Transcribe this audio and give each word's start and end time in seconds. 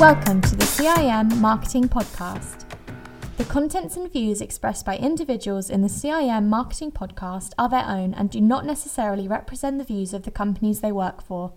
Welcome 0.00 0.40
to 0.40 0.56
the 0.56 0.64
CIM 0.64 1.36
Marketing 1.36 1.88
Podcast. 1.88 2.64
The 3.36 3.44
contents 3.44 3.96
and 3.96 4.12
views 4.12 4.40
expressed 4.40 4.84
by 4.84 4.96
individuals 4.96 5.70
in 5.70 5.82
the 5.82 5.88
CIM 5.88 6.46
Marketing 6.46 6.90
Podcast 6.90 7.52
are 7.56 7.68
their 7.68 7.86
own 7.86 8.12
and 8.12 8.28
do 8.28 8.40
not 8.40 8.66
necessarily 8.66 9.28
represent 9.28 9.78
the 9.78 9.84
views 9.84 10.12
of 10.12 10.24
the 10.24 10.32
companies 10.32 10.80
they 10.80 10.90
work 10.90 11.22
for. 11.22 11.52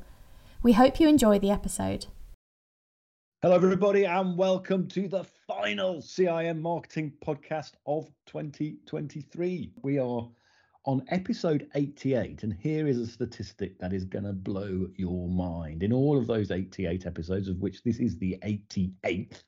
We 0.61 0.73
hope 0.73 0.99
you 0.99 1.07
enjoy 1.07 1.39
the 1.39 1.49
episode. 1.49 2.05
Hello, 3.41 3.55
everybody, 3.55 4.05
and 4.05 4.37
welcome 4.37 4.87
to 4.89 5.07
the 5.07 5.23
final 5.47 5.95
CIM 5.95 6.61
Marketing 6.61 7.13
Podcast 7.25 7.71
of 7.87 8.05
2023. 8.27 9.71
We 9.81 9.97
are 9.97 10.29
on 10.87 11.03
episode 11.09 11.67
88, 11.75 12.43
and 12.43 12.53
here 12.53 12.87
is 12.87 12.97
a 12.97 13.05
statistic 13.05 13.77
that 13.77 13.91
is 13.91 14.05
going 14.05 14.23
to 14.23 14.31
blow 14.31 14.87
your 14.95 15.27
mind. 15.27 15.83
In 15.83 15.91
all 15.91 16.17
of 16.17 16.27
those 16.27 16.49
88 16.49 17.05
episodes, 17.05 17.49
of 17.49 17.59
which 17.59 17.83
this 17.83 17.99
is 17.99 18.17
the 18.17 18.39
88th, 18.41 19.43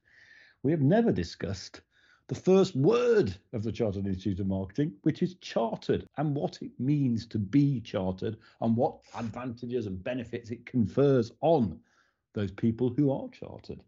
we 0.64 0.72
have 0.72 0.82
never 0.82 1.14
discussed 1.14 1.80
the 2.28 2.36
first 2.36 2.76
word 2.76 3.34
of 3.54 3.64
the 3.64 3.72
Chartered 3.72 4.06
Institute 4.06 4.42
of 4.42 4.48
Marketing, 4.48 4.92
which 5.04 5.24
is 5.24 5.36
chartered, 5.36 6.06
and 6.18 6.36
what 6.36 6.62
it 6.62 6.72
means 6.78 7.26
to 7.28 7.40
be 7.40 7.80
chartered, 7.80 8.36
and 8.60 8.76
what 8.76 9.00
advantages 9.16 9.88
and 9.88 10.04
benefits 10.04 10.52
it 10.52 10.66
confers 10.66 11.32
on 11.40 11.80
those 12.34 12.52
people 12.52 12.90
who 12.90 13.14
are 13.14 13.30
chartered. 13.30 13.82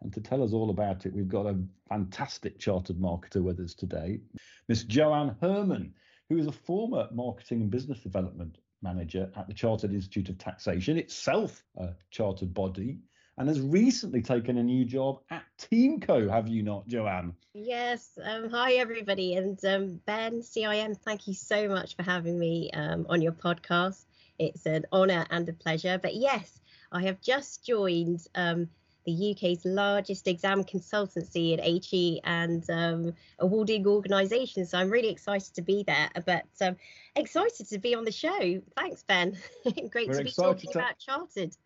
And 0.00 0.10
to 0.14 0.22
tell 0.22 0.42
us 0.42 0.54
all 0.54 0.70
about 0.70 1.04
it, 1.04 1.12
we've 1.12 1.28
got 1.28 1.44
a 1.44 1.58
fantastic 1.86 2.58
chartered 2.58 2.96
marketer 2.96 3.42
with 3.42 3.60
us 3.60 3.74
today, 3.74 4.20
Miss 4.68 4.84
Joanne 4.84 5.36
Herman 5.42 5.92
who 6.28 6.38
is 6.38 6.46
a 6.46 6.52
former 6.52 7.08
marketing 7.12 7.60
and 7.60 7.70
business 7.70 8.00
development 8.00 8.58
manager 8.82 9.30
at 9.36 9.46
the 9.48 9.54
Chartered 9.54 9.92
Institute 9.92 10.28
of 10.28 10.38
Taxation, 10.38 10.98
itself 10.98 11.64
a 11.76 11.90
chartered 12.10 12.54
body, 12.54 12.98
and 13.36 13.48
has 13.48 13.60
recently 13.60 14.22
taken 14.22 14.58
a 14.58 14.62
new 14.62 14.84
job 14.84 15.20
at 15.30 15.42
Teamco, 15.58 16.30
have 16.30 16.46
you 16.46 16.62
not, 16.62 16.86
Joanne? 16.86 17.34
Yes. 17.52 18.16
Um, 18.22 18.48
hi, 18.48 18.74
everybody. 18.74 19.34
And 19.34 19.58
um, 19.64 20.00
Ben, 20.06 20.40
CIM, 20.40 20.96
thank 21.04 21.26
you 21.26 21.34
so 21.34 21.68
much 21.68 21.96
for 21.96 22.02
having 22.02 22.38
me 22.38 22.70
um, 22.72 23.06
on 23.08 23.20
your 23.20 23.32
podcast. 23.32 24.04
It's 24.38 24.66
an 24.66 24.84
honour 24.92 25.26
and 25.30 25.48
a 25.48 25.52
pleasure. 25.52 25.98
But 26.00 26.14
yes, 26.14 26.60
I 26.92 27.02
have 27.02 27.20
just 27.20 27.64
joined 27.64 28.26
um, 28.36 28.68
the 29.04 29.32
UK's 29.32 29.64
largest 29.64 30.28
exam 30.28 30.64
consultancy 30.64 31.56
in 31.56 31.82
HE 31.82 32.20
and 32.24 32.68
um, 32.70 33.14
awarding 33.38 33.86
organisation. 33.86 34.64
So 34.66 34.78
I'm 34.78 34.90
really 34.90 35.10
excited 35.10 35.54
to 35.54 35.62
be 35.62 35.84
there, 35.86 36.08
but 36.26 36.46
um, 36.60 36.76
excited 37.16 37.68
to 37.68 37.78
be 37.78 37.94
on 37.94 38.04
the 38.04 38.12
show. 38.12 38.60
Thanks, 38.76 39.02
Ben. 39.02 39.36
Great 39.90 40.08
we're 40.08 40.18
to 40.18 40.24
be 40.24 40.32
talking 40.32 40.70
to... 40.72 40.78
about 40.78 40.98
Chartered. 40.98 41.56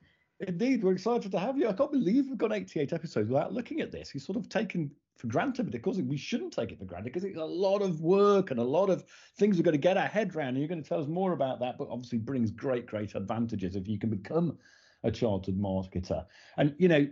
Indeed, 0.41 0.85
we're 0.85 0.93
excited 0.93 1.33
to 1.33 1.39
have 1.39 1.59
you. 1.59 1.69
I 1.69 1.73
can't 1.73 1.91
believe 1.91 2.29
we've 2.29 2.39
got 2.39 2.53
88 2.53 2.93
episodes 2.93 3.29
without 3.29 3.53
looking 3.53 3.81
at 3.81 3.91
this. 3.91 4.15
You 4.15 4.21
sort 4.21 4.37
of 4.37 4.49
taken 4.49 4.91
for 5.17 5.27
granted, 5.27 5.67
but 5.67 5.75
of 5.75 5.83
course 5.83 5.97
we 5.97 6.17
shouldn't 6.17 6.53
take 6.53 6.71
it 6.71 6.79
for 6.79 6.85
granted 6.85 7.13
because 7.13 7.25
it's 7.25 7.37
a 7.37 7.45
lot 7.45 7.83
of 7.83 8.01
work 8.01 8.53
and 8.53 8.61
a 8.61 8.65
lot 8.65 8.89
of 8.89 9.05
things 9.37 9.57
we've 9.57 9.65
got 9.65 9.73
to 9.73 9.79
get 9.79 9.97
our 9.97 10.07
head 10.07 10.35
around. 10.35 10.51
And 10.51 10.59
you're 10.59 10.69
going 10.69 10.83
to 10.83 10.89
tell 10.89 11.01
us 11.01 11.09
more 11.09 11.33
about 11.33 11.59
that, 11.59 11.77
but 11.77 11.89
obviously 11.91 12.19
brings 12.19 12.53
great, 12.53 12.87
great 12.87 13.17
advantages 13.17 13.75
if 13.75 13.89
you 13.89 13.99
can 13.99 14.11
become 14.11 14.57
a 15.05 15.11
chartered 15.11 15.57
marketer. 15.57 16.25
And 16.57 16.75
you 16.79 16.89
know, 16.89 17.07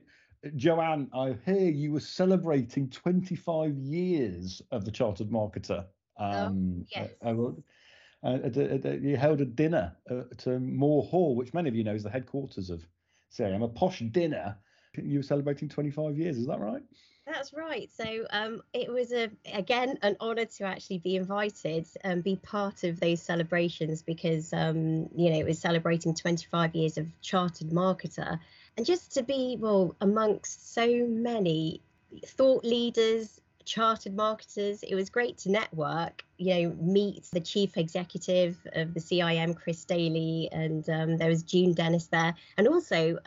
Joanne, 0.55 1.09
I 1.13 1.37
hear 1.45 1.71
you 1.71 1.93
were 1.93 2.01
celebrating 2.01 2.89
25 2.91 3.77
years 3.79 4.63
of 4.71 4.85
the 4.85 4.91
Chartered 4.91 5.31
Marketer. 5.31 5.85
Oh, 6.19 6.25
um, 6.25 6.81
oh, 6.81 6.87
yes. 6.95 7.11
Uh, 8.23 8.29
uh, 8.29 8.91
you 9.03 9.17
held 9.17 9.41
a 9.41 9.45
dinner 9.45 9.97
at 10.11 10.47
Moor 10.47 11.03
Hall, 11.05 11.37
which 11.37 11.55
many 11.55 11.69
of 11.69 11.75
you 11.75 11.85
know 11.85 11.95
is 11.95 12.03
the 12.03 12.11
headquarters 12.11 12.71
of 12.71 12.87
CIM, 13.33 13.63
a 13.63 13.69
posh 13.69 14.01
dinner. 14.11 14.57
You 14.97 15.19
were 15.19 15.23
celebrating 15.23 15.69
25 15.69 16.17
years, 16.17 16.39
is 16.39 16.47
that 16.47 16.59
right? 16.59 16.83
That's 17.27 17.53
right. 17.53 17.91
So 17.93 18.25
um, 18.31 18.63
it 18.73 18.89
was 18.89 19.13
a 19.13 19.29
again 19.53 19.99
an 20.03 20.17
honour 20.21 20.45
to 20.45 20.65
actually 20.65 20.99
be 20.99 21.17
invited 21.17 21.87
and 22.03 22.23
be 22.23 22.37
part 22.37 22.85
of 22.85 23.01
those 23.01 23.21
celebrations 23.21 24.01
because 24.01 24.53
um, 24.53 25.09
you 25.15 25.31
know 25.31 25.39
it 25.39 25.45
was 25.45 25.59
celebrating 25.59 26.15
25 26.15 26.77
years 26.77 26.97
of 26.99 27.09
chartered 27.23 27.71
marketer, 27.71 28.39
and 28.77 28.87
just 28.87 29.13
to 29.15 29.25
be 29.25 29.57
well 29.59 29.97
amongst 30.01 30.73
so 30.73 31.05
many 31.09 31.81
thought 32.25 32.65
leaders 32.65 33.41
chartered 33.65 34.15
marketers 34.15 34.85
it 34.85 34.95
was 34.95 35.11
great 35.11 35.37
to 35.37 35.51
network 35.51 36.25
you 36.39 36.55
know 36.55 36.77
meet 36.81 37.25
the 37.33 37.41
chief 37.41 37.77
executive 37.77 38.57
of 38.75 38.95
the 38.95 39.01
cim 39.01 39.53
chris 39.55 39.85
daly 39.85 40.49
and 40.53 40.89
um, 40.89 41.17
there 41.17 41.29
was 41.29 41.43
june 41.43 41.73
dennis 41.75 42.07
there 42.07 42.33
and 42.57 42.69
also 42.69 43.19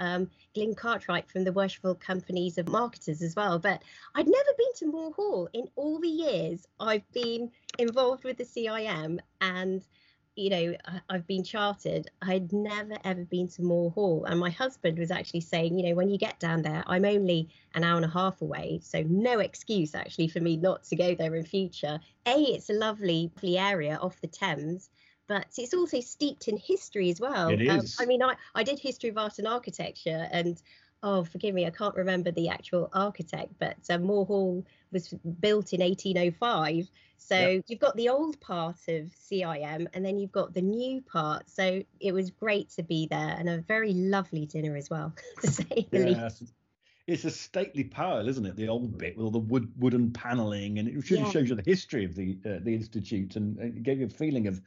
glyn 0.59 0.75
cartwright 0.75 1.30
from 1.30 1.46
the 1.46 1.53
worshipful 1.53 1.96
companies 1.96 2.58
of 2.58 2.68
marketors 2.68 3.22
as 3.22 3.36
well 3.36 3.58
but 3.58 3.81
i'd 4.16 4.28
never 4.28 4.50
been 4.58 4.74
to 4.75 4.86
moor 4.86 5.12
hall 5.14 5.47
in 5.53 5.66
all 5.78 6.00
the 6.00 6.08
years 6.08 6.68
i've 6.81 7.09
been 7.14 7.50
involved 7.78 8.25
with 8.25 8.38
the 8.38 8.44
cim 8.44 9.19
and 9.40 9.86
you 10.40 10.50
know, 10.50 10.74
I've 11.09 11.28
been 11.28 11.44
chartered. 11.44 12.09
I'd 12.22 12.53
never 12.53 12.98
ever 13.03 13.25
been 13.25 13.50
to 13.50 13.62
Moor 13.62 13.92
Hall. 13.92 14.24
And 14.24 14.40
my 14.40 14.50
husband 14.50 14.98
was 14.98 15.12
actually 15.12 15.42
saying, 15.42 15.78
you 15.78 15.90
know, 15.90 15.96
when 15.96 16.09
you 16.09 16.18
get 16.18 16.40
down 16.40 16.62
there, 16.62 16.81
I'm 16.88 17.03
only 17.03 17.50
an 17.75 17.84
hour 17.84 17.98
and 17.98 18.06
a 18.06 18.09
half 18.09 18.42
away. 18.42 18.80
So 18.81 19.03
no 19.03 19.40
excuse 19.40 19.94
actually 19.94 20.30
for 20.30 20.40
me 20.40 20.56
not 20.56 20.84
to 20.86 20.96
go 20.96 21.14
there 21.14 21.36
in 21.36 21.44
future. 21.44 22.00
A, 22.25 22.38
it's 22.38 22.69
a 22.69 22.74
lovely, 22.74 23.31
lovely 23.36 23.58
area 23.58 24.00
off 24.02 24.22
the 24.22 24.28
Thames. 24.28 24.90
But 25.30 25.46
it's 25.58 25.74
also 25.74 26.02
steeped 26.02 26.50
in 26.50 26.58
history 26.58 27.10
as 27.10 27.22
well. 27.22 27.50
It 27.50 27.70
um. 27.70 27.80
Um, 27.80 27.86
I 28.00 28.06
mean, 28.06 28.22
I, 28.22 28.36
I 28.56 28.64
did 28.64 28.80
history 28.80 29.12
of 29.12 29.18
art 29.18 29.38
and 29.38 29.48
architecture, 29.48 30.28
and 30.32 30.62
oh, 31.04 31.24
forgive 31.24 31.56
me, 31.56 31.66
I 31.66 31.70
can't 31.70 31.96
remember 31.96 32.32
the 32.32 32.50
actual 32.50 32.90
architect, 32.94 33.54
but 33.60 33.78
uh, 33.90 33.98
Moor 33.98 34.26
Hall 34.26 34.66
was 34.92 35.14
built 35.40 35.74
in 35.74 35.82
1805. 35.82 36.90
So 37.18 37.38
yep. 37.38 37.66
you've 37.68 37.80
got 37.80 37.96
the 37.96 38.10
old 38.10 38.40
part 38.40 38.80
of 38.88 39.12
CIM 39.30 39.88
and 39.94 40.06
then 40.06 40.18
you've 40.18 40.32
got 40.32 40.54
the 40.54 40.62
new 40.62 41.02
part. 41.02 41.50
So 41.50 41.84
it 42.00 42.12
was 42.12 42.32
great 42.32 42.70
to 42.72 42.84
be 42.84 43.08
there 43.08 43.36
and 43.38 43.50
a 43.50 43.60
very 43.60 43.94
lovely 43.94 44.46
dinner 44.46 44.76
as 44.76 44.90
well, 44.90 45.14
to 45.42 45.48
say 45.48 45.88
the 45.92 46.00
yeah, 46.00 46.06
least. 46.06 46.44
It's 47.08 47.26
a 47.26 47.32
stately 47.32 47.86
pile, 47.86 48.28
isn't 48.28 48.46
it? 48.46 48.56
The 48.56 48.68
old 48.68 48.98
bit 48.98 49.18
with 49.18 49.26
all 49.26 49.32
the 49.32 49.40
wood 49.40 49.72
wooden 49.78 50.12
paneling, 50.12 50.78
and 50.78 50.88
it 50.88 51.10
really 51.10 51.24
yeah. 51.24 51.32
shows 51.32 51.50
you 51.50 51.56
the 51.56 51.64
history 51.66 52.06
of 52.06 52.14
the 52.14 52.38
uh, 52.46 52.60
the 52.62 52.76
institute, 52.76 53.36
and 53.36 53.58
it 53.60 53.82
gave 53.82 54.00
you 54.00 54.06
a 54.06 54.10
feeling 54.10 54.46
of 54.46 54.62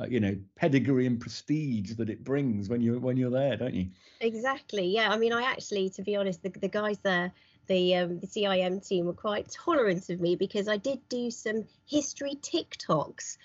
uh, 0.00 0.06
you 0.06 0.20
know 0.20 0.36
pedigree 0.56 1.06
and 1.06 1.20
prestige 1.20 1.94
that 1.94 2.10
it 2.10 2.22
brings 2.24 2.68
when 2.68 2.80
you're 2.80 2.98
when 2.98 3.16
you're 3.16 3.30
there 3.30 3.56
don't 3.56 3.74
you 3.74 3.88
exactly 4.20 4.86
yeah 4.86 5.10
i 5.10 5.16
mean 5.16 5.32
i 5.32 5.42
actually 5.42 5.88
to 5.88 6.02
be 6.02 6.16
honest 6.16 6.42
the, 6.42 6.50
the 6.60 6.68
guys 6.68 6.98
there 6.98 7.32
the 7.66 7.96
um, 7.96 8.20
the 8.20 8.26
CIM 8.26 8.86
team 8.86 9.06
were 9.06 9.12
quite 9.12 9.48
tolerant 9.50 10.08
of 10.10 10.20
me 10.20 10.36
because 10.36 10.68
I 10.68 10.76
did 10.76 11.00
do 11.08 11.30
some 11.30 11.64
history 11.86 12.36
TikToks. 12.40 13.38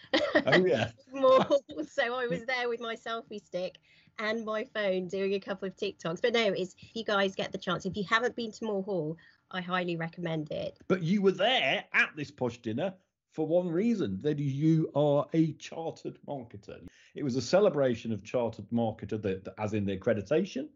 Oh 0.46 0.66
yeah. 0.66 0.92
More, 1.14 1.46
so 1.90 2.16
I 2.16 2.28
was 2.28 2.46
there 2.46 2.70
with 2.70 2.80
my 2.80 2.96
selfie 2.96 3.44
stick 3.44 3.78
and 4.20 4.46
my 4.46 4.66
phone 4.74 5.08
doing 5.08 5.34
a 5.34 5.40
couple 5.40 5.68
of 5.68 5.76
TikToks. 5.76 6.22
But 6.22 6.34
no, 6.34 6.54
it's 6.54 6.76
if 6.80 6.96
you 6.96 7.04
guys 7.04 7.36
get 7.36 7.52
the 7.52 7.58
chance, 7.58 7.86
if 7.86 7.98
you 7.98 8.04
haven't 8.08 8.36
been 8.36 8.52
to 8.52 8.66
Moor 8.66 8.84
Hall, 8.84 9.18
I 9.50 9.62
highly 9.62 9.98
recommend 9.98 10.52
it. 10.52 10.78
But 10.88 11.04
you 11.04 11.22
were 11.22 11.32
there 11.32 11.84
at 11.94 12.12
this 12.16 12.32
posh 12.32 12.60
dinner 12.60 12.94
for 13.32 13.48
one 13.48 13.70
reason 13.70 14.20
that 14.24 14.40
you 14.40 14.92
are 14.96 15.26
a 15.34 15.54
chartered 15.54 16.18
marketer. 16.28 16.86
It 17.16 17.24
was 17.24 17.36
a 17.36 17.42
celebration 17.42 18.12
of 18.12 18.24
chartered 18.24 18.70
marketer, 18.72 19.48
as 19.58 19.74
in 19.74 19.86
the 19.86 19.98
accreditation, 19.98 20.70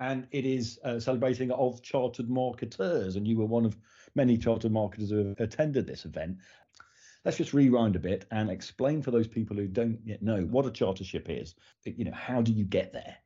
and 0.00 0.26
it 0.30 0.44
is 0.44 0.78
uh, 0.84 1.00
celebrating 1.00 1.50
of 1.50 1.82
chartered 1.82 2.28
marketers. 2.28 3.16
And 3.16 3.26
you 3.26 3.38
were 3.38 3.46
one 3.46 3.64
of 3.64 3.76
many 4.14 4.36
chartered 4.36 4.72
marketers 4.72 5.10
who 5.10 5.28
have 5.28 5.40
attended 5.40 5.86
this 5.86 6.04
event. 6.04 6.38
Let's 7.24 7.36
just 7.36 7.54
rewind 7.54 7.94
a 7.94 8.00
bit 8.00 8.26
and 8.30 8.50
explain 8.50 9.00
for 9.00 9.12
those 9.12 9.28
people 9.28 9.56
who 9.56 9.68
don't 9.68 10.00
yet 10.04 10.22
know 10.22 10.42
what 10.42 10.66
a 10.66 10.70
chartership 10.70 11.26
is. 11.28 11.54
You 11.84 12.06
know, 12.06 12.12
how 12.12 12.42
do 12.42 12.52
you 12.52 12.64
get 12.64 12.92
there? 12.92 13.16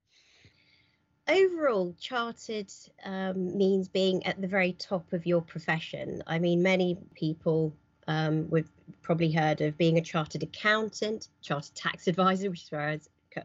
overall, 1.29 1.95
chartered 2.01 2.73
um, 3.05 3.57
means 3.57 3.89
being 3.89 4.25
at 4.27 4.41
the 4.41 4.47
very 4.47 4.73
top 4.73 5.13
of 5.13 5.27
your 5.27 5.43
profession. 5.43 6.23
I 6.27 6.39
mean, 6.39 6.63
many 6.63 6.99
people 7.15 7.75
um, 8.09 8.49
we've 8.51 8.71
probably 9.03 9.33
heard 9.33 9.61
of 9.61 9.77
being 9.77 9.99
a 9.99 10.03
chartered 10.03 10.43
accountant, 10.43 11.29
chartered 11.43 11.75
tax 11.75 12.07
advisor, 12.07 12.51
which 12.51 12.63
is 12.63 12.71
where 12.71 12.89
I 12.89 13.01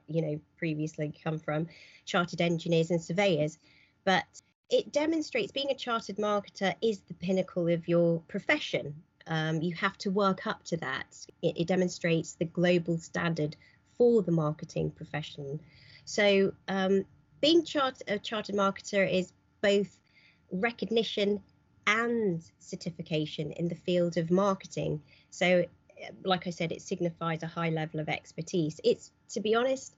you 0.07 0.21
know 0.21 0.39
previously 0.57 1.13
come 1.23 1.39
from, 1.39 1.67
chartered 2.05 2.41
engineers 2.41 2.91
and 2.91 3.01
surveyors. 3.01 3.57
But 4.03 4.25
it 4.69 4.91
demonstrates 4.93 5.51
being 5.51 5.69
a 5.69 5.75
chartered 5.75 6.17
marketer 6.17 6.75
is 6.81 7.01
the 7.01 7.13
pinnacle 7.15 7.67
of 7.67 7.87
your 7.87 8.21
profession. 8.27 8.95
Um, 9.27 9.61
you 9.61 9.75
have 9.75 9.97
to 9.99 10.09
work 10.11 10.47
up 10.47 10.63
to 10.65 10.77
that. 10.77 11.25
It, 11.41 11.57
it 11.57 11.67
demonstrates 11.67 12.33
the 12.33 12.45
global 12.45 12.97
standard 12.97 13.55
for 13.97 14.21
the 14.21 14.31
marketing 14.31 14.91
profession. 14.91 15.59
So 16.05 16.53
um, 16.67 17.05
being 17.41 17.63
chart- 17.63 18.01
a 18.07 18.17
chartered 18.17 18.55
marketer 18.55 19.11
is 19.11 19.33
both 19.61 19.99
recognition 20.51 21.41
and 21.87 22.41
certification 22.59 23.51
in 23.51 23.67
the 23.67 23.75
field 23.75 24.17
of 24.17 24.31
marketing. 24.31 25.01
So, 25.29 25.65
like 26.23 26.47
I 26.47 26.49
said, 26.49 26.71
it 26.71 26.81
signifies 26.81 27.43
a 27.43 27.47
high 27.47 27.69
level 27.69 27.99
of 27.99 28.09
expertise. 28.09 28.79
It's, 28.83 29.11
to 29.29 29.39
be 29.39 29.55
honest, 29.55 29.95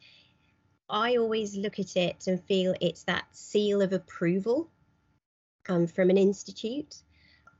I 0.90 1.16
always 1.18 1.56
look 1.56 1.80
at 1.80 1.96
it 1.96 2.28
and 2.28 2.44
feel 2.44 2.76
it's 2.82 3.04
that 3.04 3.26
seal 3.32 3.82
of 3.82 3.94
approval 3.94 4.70
um, 5.70 5.88
from 5.88 6.10
an 6.10 6.18
institute. 6.18 6.96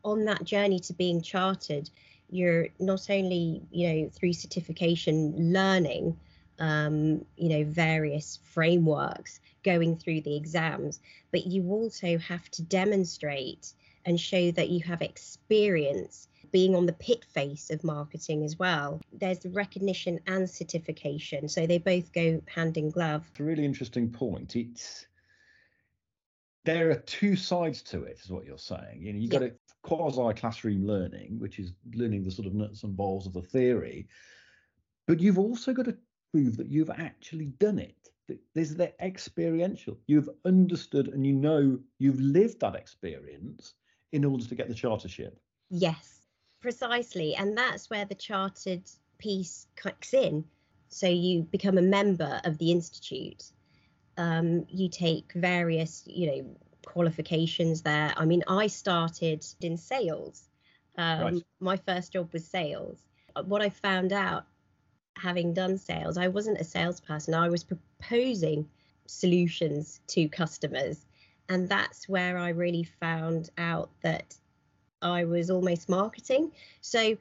On 0.04 0.26
that 0.26 0.44
journey 0.44 0.80
to 0.82 0.94
being 0.94 1.22
chartered, 1.22 1.90
you're 2.30 2.68
not 2.80 3.10
only, 3.10 3.62
you 3.72 3.88
know, 3.88 4.10
through 4.10 4.34
certification 4.34 5.54
learning, 5.54 6.18
um, 6.60 7.26
you 7.38 7.50
know, 7.50 7.64
various 7.64 8.40
frameworks, 8.44 9.40
going 9.64 9.96
through 9.96 10.22
the 10.22 10.36
exams, 10.36 11.00
but 11.32 11.46
you 11.46 11.70
also 11.72 12.18
have 12.18 12.50
to 12.52 12.62
demonstrate 12.64 13.74
and 14.06 14.20
show 14.20 14.52
that 14.52 14.70
you 14.70 14.82
have 14.82 15.02
experience 15.02 16.28
being 16.52 16.76
on 16.76 16.86
the 16.86 16.94
pit 16.94 17.26
face 17.26 17.72
of 17.72 17.84
marketing 17.84 18.44
as 18.44 18.58
well. 18.60 19.02
There's 19.12 19.40
the 19.40 19.50
recognition 19.50 20.20
and 20.28 20.50
certification, 20.50 21.50
so 21.50 21.66
they 21.66 21.80
both 21.80 22.14
go 22.14 22.42
hand 22.48 22.78
in 22.78 22.92
glove. 22.92 23.26
It's 23.32 23.40
a 23.40 23.44
really 23.44 23.66
interesting 23.66 24.12
point. 24.12 24.56
It's 24.56 25.08
there 26.64 26.92
are 26.92 26.96
two 26.96 27.36
sides 27.36 27.82
to 27.82 28.04
it, 28.04 28.20
is 28.24 28.32
what 28.32 28.46
you're 28.46 28.58
saying. 28.58 29.02
You 29.02 29.14
know, 29.14 29.20
you've 29.20 29.32
got 29.32 29.44
a 29.44 29.52
quasi 29.82 30.34
classroom 30.40 30.86
learning, 30.86 31.40
which 31.40 31.60
is 31.60 31.74
learning 31.94 32.24
the 32.24 32.32
sort 32.32 32.48
of 32.48 32.54
nuts 32.54 32.84
and 32.84 32.96
bolts 32.96 33.26
of 33.26 33.34
the 33.34 33.42
theory, 33.42 34.08
but 35.08 35.20
you've 35.20 35.40
also 35.40 35.74
got 35.74 35.86
to 35.86 35.98
prove 36.32 36.56
that 36.58 36.70
you've 36.70 36.90
actually 36.90 37.48
done 37.48 37.80
it. 37.80 37.96
There's 38.54 38.76
the 38.76 38.94
experiential. 39.04 39.98
You've 40.08 40.30
understood 40.46 41.10
and 41.10 41.28
you 41.28 41.34
know 41.34 41.80
you've 42.00 42.22
lived 42.22 42.62
that 42.62 42.76
experience 42.76 43.74
in 44.14 44.24
order 44.24 44.46
to 44.46 44.56
get 44.56 44.70
the 44.70 44.74
chartership. 44.74 45.34
Yes, 45.70 46.22
precisely. 46.62 47.36
And 47.36 47.58
that's 47.58 47.90
where 47.90 48.06
the 48.06 48.16
chartered 48.16 48.90
piece 49.18 49.68
kicks 49.76 50.14
in. 50.14 50.46
So 50.88 51.08
you 51.08 51.42
become 51.42 51.78
a 51.78 51.82
member 51.82 52.40
of 52.46 52.60
the 52.60 52.72
institute. 52.72 53.44
Um, 54.16 54.66
you 54.70 54.88
take 54.88 55.34
various, 55.34 56.04
you 56.06 56.28
know, 56.28 56.56
qualifications 56.86 57.82
there. 57.82 58.14
I 58.16 58.26
mean, 58.26 58.44
I 58.48 58.68
started 58.68 59.44
in 59.60 59.78
sales. 59.78 60.48
Um, 60.98 61.22
right. 61.22 61.44
My 61.60 61.78
first 61.78 62.14
job 62.14 62.32
was 62.32 62.46
sales. 62.46 63.00
What 63.46 63.64
I 63.64 63.70
found 63.70 64.14
out 64.14 64.46
having 65.18 65.56
done 65.56 65.80
sales, 65.80 66.20
I 66.20 66.28
wasn't 66.28 66.62
a 66.62 66.64
salesperson. 66.64 67.34
I 67.34 67.50
was 67.50 67.64
proposing 67.64 68.70
solutions 69.08 70.00
to 70.08 70.28
customers. 70.28 71.04
And 71.50 71.68
that's 71.68 72.08
where 72.08 72.38
I 72.38 72.50
really 72.50 72.84
found 72.84 73.50
out 73.58 73.90
that 74.02 74.36
I 75.02 75.26
was 75.26 75.50
almost 75.50 75.90
marketing. 75.90 76.52
So 76.82 77.18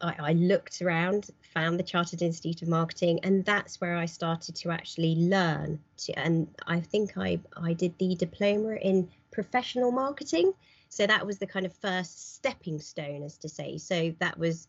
I, 0.00 0.14
I, 0.18 0.32
looked 0.32 0.82
around, 0.82 1.30
found 1.54 1.78
the 1.78 1.84
Chartered 1.84 2.22
Institute 2.22 2.62
of 2.62 2.68
Marketing, 2.68 3.20
and 3.22 3.44
that's 3.44 3.80
where 3.80 3.96
I 3.96 4.06
started 4.06 4.56
to 4.56 4.70
actually 4.70 5.14
learn. 5.14 5.78
To, 5.98 6.18
and 6.18 6.48
I 6.66 6.80
think 6.80 7.16
I, 7.16 7.38
I 7.56 7.72
did 7.72 7.96
the 7.98 8.16
diploma 8.16 8.74
in 8.74 9.08
professional 9.30 9.92
marketing. 9.92 10.52
So 10.88 11.06
that 11.06 11.24
was 11.26 11.38
the 11.38 11.46
kind 11.46 11.64
of 11.64 11.72
first 11.72 12.34
stepping 12.34 12.80
stone, 12.80 13.22
as 13.22 13.38
to 13.38 13.48
say. 13.48 13.78
So 13.78 14.12
that 14.18 14.38
was, 14.38 14.68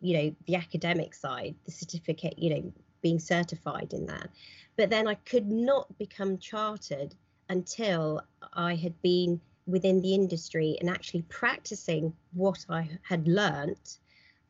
you 0.00 0.16
know, 0.16 0.34
the 0.46 0.56
academic 0.56 1.14
side, 1.14 1.54
the 1.66 1.70
certificate, 1.70 2.38
you 2.38 2.50
know, 2.50 2.72
being 3.02 3.18
certified 3.18 3.92
in 3.92 4.06
that. 4.06 4.30
But 4.76 4.90
then 4.90 5.06
I 5.06 5.14
could 5.14 5.46
not 5.46 5.96
become 5.98 6.38
chartered 6.38 7.14
until 7.50 8.22
I 8.54 8.74
had 8.76 9.00
been 9.02 9.40
within 9.66 10.00
the 10.00 10.14
industry 10.14 10.78
and 10.80 10.88
actually 10.88 11.22
practicing 11.22 12.14
what 12.32 12.64
I 12.68 12.88
had 13.02 13.28
learnt 13.28 13.98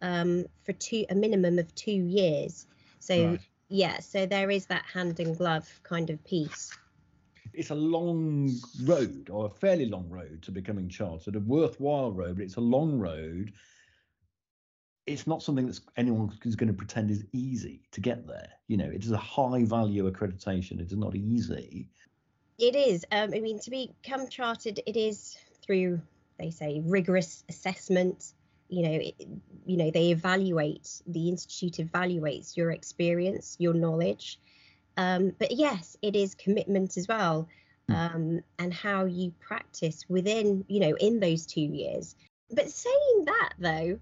um, 0.02 0.44
for 0.64 0.72
two 0.74 1.04
a 1.10 1.14
minimum 1.14 1.58
of 1.58 1.74
two 1.74 1.92
years. 1.92 2.66
So 3.00 3.30
right. 3.30 3.40
yeah, 3.68 3.98
so 4.00 4.26
there 4.26 4.50
is 4.50 4.66
that 4.66 4.84
hand 4.84 5.18
in 5.18 5.34
glove 5.34 5.68
kind 5.82 6.10
of 6.10 6.22
piece. 6.24 6.76
It's 7.52 7.70
a 7.70 7.74
long 7.74 8.54
road, 8.84 9.28
or 9.30 9.46
a 9.46 9.50
fairly 9.50 9.86
long 9.86 10.08
road 10.08 10.42
to 10.42 10.52
becoming 10.52 10.88
chartered, 10.88 11.34
a 11.34 11.40
worthwhile 11.40 12.12
road, 12.12 12.36
but 12.36 12.44
it's 12.44 12.56
a 12.56 12.60
long 12.60 12.98
road. 12.98 13.52
It's 15.06 15.26
not 15.26 15.42
something 15.42 15.66
that 15.66 15.80
anyone 15.96 16.30
is 16.44 16.54
going 16.54 16.68
to 16.68 16.74
pretend 16.74 17.10
is 17.10 17.24
easy 17.32 17.82
to 17.90 18.00
get 18.00 18.26
there. 18.26 18.48
You 18.68 18.76
know, 18.76 18.88
it 18.88 19.04
is 19.04 19.10
a 19.10 19.16
high 19.16 19.64
value 19.64 20.08
accreditation. 20.10 20.80
It 20.80 20.92
is 20.92 20.96
not 20.96 21.16
easy. 21.16 21.88
It 22.60 22.76
is. 22.76 23.06
Um, 23.10 23.32
I 23.34 23.40
mean, 23.40 23.58
to 23.60 23.70
become 23.70 24.28
chartered, 24.28 24.80
it 24.86 24.94
is 24.94 25.38
through, 25.62 26.02
they 26.38 26.50
say, 26.50 26.82
rigorous 26.84 27.42
assessment. 27.48 28.34
You 28.68 28.82
know, 28.82 28.92
it, 28.92 29.14
you 29.64 29.78
know, 29.78 29.90
they 29.90 30.10
evaluate. 30.10 31.00
The 31.06 31.30
institute 31.30 31.78
evaluates 31.78 32.58
your 32.58 32.70
experience, 32.70 33.56
your 33.58 33.72
knowledge. 33.72 34.38
Um, 34.98 35.32
but 35.38 35.52
yes, 35.52 35.96
it 36.02 36.14
is 36.14 36.34
commitment 36.34 36.98
as 36.98 37.08
well, 37.08 37.48
hmm. 37.88 37.94
um, 37.94 38.40
and 38.58 38.74
how 38.74 39.06
you 39.06 39.32
practice 39.40 40.04
within, 40.10 40.66
you 40.68 40.80
know, 40.80 40.94
in 40.96 41.18
those 41.18 41.46
two 41.46 41.62
years. 41.62 42.14
But 42.50 42.70
saying 42.70 43.24
that 43.24 43.54
though, 43.58 43.98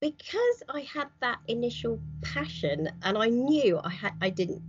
because 0.00 0.62
I 0.70 0.80
had 0.80 1.08
that 1.20 1.38
initial 1.48 2.00
passion 2.22 2.88
and 3.02 3.18
I 3.18 3.26
knew 3.28 3.78
I 3.82 3.90
had, 3.90 4.14
I 4.22 4.30
didn't, 4.30 4.62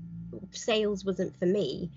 sales 0.51 1.05
wasn't 1.05 1.37
for 1.39 1.45
me 1.45 1.91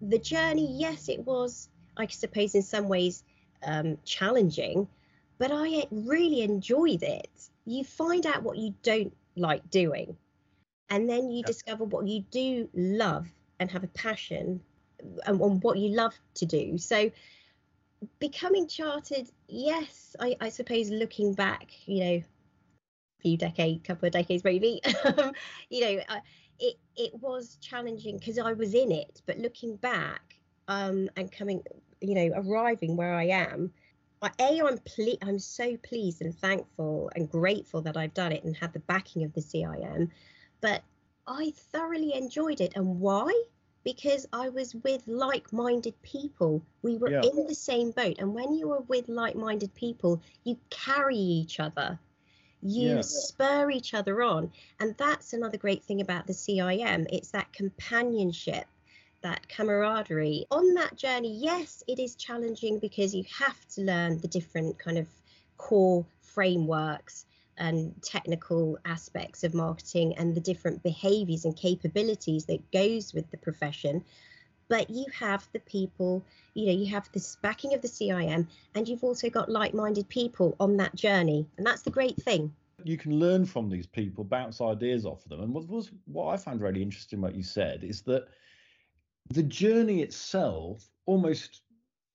the 0.00 0.18
journey, 0.18 0.76
yes, 0.78 1.08
it 1.08 1.24
was, 1.24 1.68
I 1.96 2.06
suppose, 2.06 2.54
in 2.54 2.62
some 2.62 2.88
ways 2.88 3.24
um, 3.64 3.98
challenging, 4.04 4.88
but 5.38 5.50
I 5.52 5.86
really 5.90 6.42
enjoyed 6.42 7.02
it. 7.02 7.30
You 7.64 7.84
find 7.84 8.26
out 8.26 8.42
what 8.42 8.56
you 8.56 8.74
don't 8.82 9.14
like 9.36 9.68
doing, 9.70 10.16
and 10.88 11.08
then 11.08 11.30
you 11.30 11.42
discover 11.42 11.84
what 11.84 12.06
you 12.06 12.24
do 12.30 12.68
love 12.74 13.26
and 13.58 13.70
have 13.70 13.84
a 13.84 13.88
passion 13.88 14.60
and, 15.24 15.40
and 15.40 15.62
what 15.62 15.78
you 15.78 15.90
love 15.90 16.14
to 16.34 16.46
do. 16.46 16.78
So, 16.78 17.10
becoming 18.18 18.68
chartered, 18.68 19.28
yes, 19.48 20.14
I, 20.20 20.36
I 20.40 20.48
suppose 20.50 20.90
looking 20.90 21.34
back, 21.34 21.70
you 21.86 22.04
know, 22.04 22.22
a 22.22 23.22
few 23.22 23.36
decades, 23.36 23.86
couple 23.86 24.06
of 24.06 24.12
decades 24.12 24.44
maybe, 24.44 24.80
you 25.70 25.80
know, 25.80 26.02
uh, 26.08 26.20
it 26.58 26.76
it 26.96 27.14
was 27.20 27.56
challenging 27.60 28.18
because 28.18 28.38
I 28.38 28.52
was 28.52 28.74
in 28.74 28.92
it, 28.92 29.22
but 29.26 29.38
looking 29.38 29.76
back 29.76 30.38
um, 30.68 31.08
and 31.16 31.30
coming, 31.30 31.62
you 32.00 32.14
know, 32.14 32.30
arriving 32.36 32.96
where 32.96 33.14
I 33.14 33.24
am, 33.24 33.72
I, 34.22 34.30
a 34.40 34.62
I'm 34.62 34.78
ple- 34.78 35.18
I'm 35.22 35.38
so 35.38 35.76
pleased 35.76 36.22
and 36.22 36.34
thankful 36.34 37.10
and 37.14 37.30
grateful 37.30 37.82
that 37.82 37.96
I've 37.96 38.14
done 38.14 38.32
it 38.32 38.44
and 38.44 38.56
had 38.56 38.72
the 38.72 38.80
backing 38.80 39.24
of 39.24 39.32
the 39.34 39.40
CIM, 39.40 40.10
but 40.60 40.82
I 41.26 41.52
thoroughly 41.72 42.14
enjoyed 42.14 42.60
it, 42.60 42.72
and 42.76 43.00
why? 43.00 43.44
Because 43.84 44.26
I 44.32 44.48
was 44.48 44.74
with 44.74 45.06
like-minded 45.06 46.00
people. 46.02 46.62
We 46.82 46.96
were 46.96 47.10
yeah. 47.10 47.22
in 47.22 47.46
the 47.46 47.54
same 47.54 47.90
boat, 47.92 48.16
and 48.18 48.34
when 48.34 48.54
you 48.54 48.72
are 48.72 48.80
with 48.80 49.08
like-minded 49.08 49.74
people, 49.74 50.22
you 50.44 50.58
carry 50.70 51.16
each 51.16 51.60
other 51.60 51.98
you 52.62 52.96
yeah. 52.96 53.00
spur 53.00 53.70
each 53.70 53.94
other 53.94 54.22
on. 54.22 54.50
And 54.80 54.96
that's 54.96 55.32
another 55.32 55.58
great 55.58 55.84
thing 55.84 56.00
about 56.00 56.26
the 56.26 56.34
cim 56.34 57.06
it's 57.10 57.30
that 57.30 57.52
companionship 57.52 58.66
that 59.22 59.48
camaraderie. 59.48 60.46
On 60.50 60.74
that 60.74 60.96
journey 60.96 61.38
yes 61.40 61.82
it 61.88 61.98
is 61.98 62.14
challenging 62.14 62.78
because 62.78 63.14
you 63.14 63.24
have 63.38 63.68
to 63.74 63.82
learn 63.82 64.20
the 64.20 64.28
different 64.28 64.78
kind 64.78 64.98
of 64.98 65.08
core 65.56 66.06
frameworks 66.20 67.26
and 67.58 67.94
technical 68.02 68.78
aspects 68.84 69.42
of 69.42 69.54
marketing 69.54 70.14
and 70.18 70.34
the 70.34 70.40
different 70.40 70.82
behaviors 70.82 71.44
and 71.44 71.56
capabilities 71.56 72.44
that 72.44 72.70
goes 72.70 73.14
with 73.14 73.30
the 73.30 73.38
profession 73.38 74.04
but 74.68 74.90
you 74.90 75.04
have 75.12 75.46
the 75.52 75.60
people 75.60 76.24
you 76.54 76.66
know 76.66 76.72
you 76.72 76.86
have 76.86 77.08
this 77.12 77.36
backing 77.42 77.74
of 77.74 77.82
the 77.82 77.88
cim 77.88 78.46
and 78.74 78.88
you've 78.88 79.04
also 79.04 79.30
got 79.30 79.48
like-minded 79.48 80.08
people 80.08 80.56
on 80.60 80.76
that 80.76 80.94
journey 80.94 81.46
and 81.56 81.66
that's 81.66 81.82
the 81.82 81.90
great 81.90 82.16
thing. 82.16 82.52
You 82.84 82.96
can 82.96 83.18
learn 83.18 83.46
from 83.46 83.68
these 83.68 83.86
people 83.86 84.22
bounce 84.22 84.60
ideas 84.60 85.06
off 85.06 85.24
of 85.24 85.30
them 85.30 85.42
and 85.42 85.52
what 85.52 85.66
was 85.68 85.90
what 86.06 86.32
i 86.32 86.36
found 86.36 86.60
really 86.60 86.82
interesting 86.82 87.20
what 87.20 87.34
you 87.34 87.42
said 87.42 87.82
is 87.82 88.02
that 88.02 88.26
the 89.30 89.42
journey 89.42 90.02
itself 90.02 90.88
almost 91.06 91.62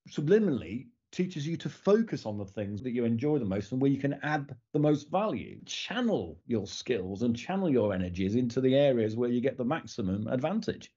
subliminally 0.09 0.87
teaches 1.11 1.45
you 1.45 1.57
to 1.57 1.69
focus 1.69 2.25
on 2.25 2.37
the 2.37 2.45
things 2.45 2.81
that 2.81 2.91
you 2.91 3.03
enjoy 3.03 3.37
the 3.37 3.45
most 3.45 3.71
and 3.71 3.81
where 3.81 3.91
you 3.91 3.99
can 3.99 4.17
add 4.23 4.55
the 4.71 4.79
most 4.79 5.11
value. 5.11 5.59
Channel 5.65 6.39
your 6.47 6.65
skills 6.65 7.21
and 7.21 7.35
channel 7.35 7.69
your 7.69 7.93
energies 7.93 8.35
into 8.35 8.61
the 8.61 8.75
areas 8.75 9.17
where 9.17 9.29
you 9.29 9.41
get 9.41 9.57
the 9.57 9.65
maximum 9.65 10.27
advantage 10.27 10.93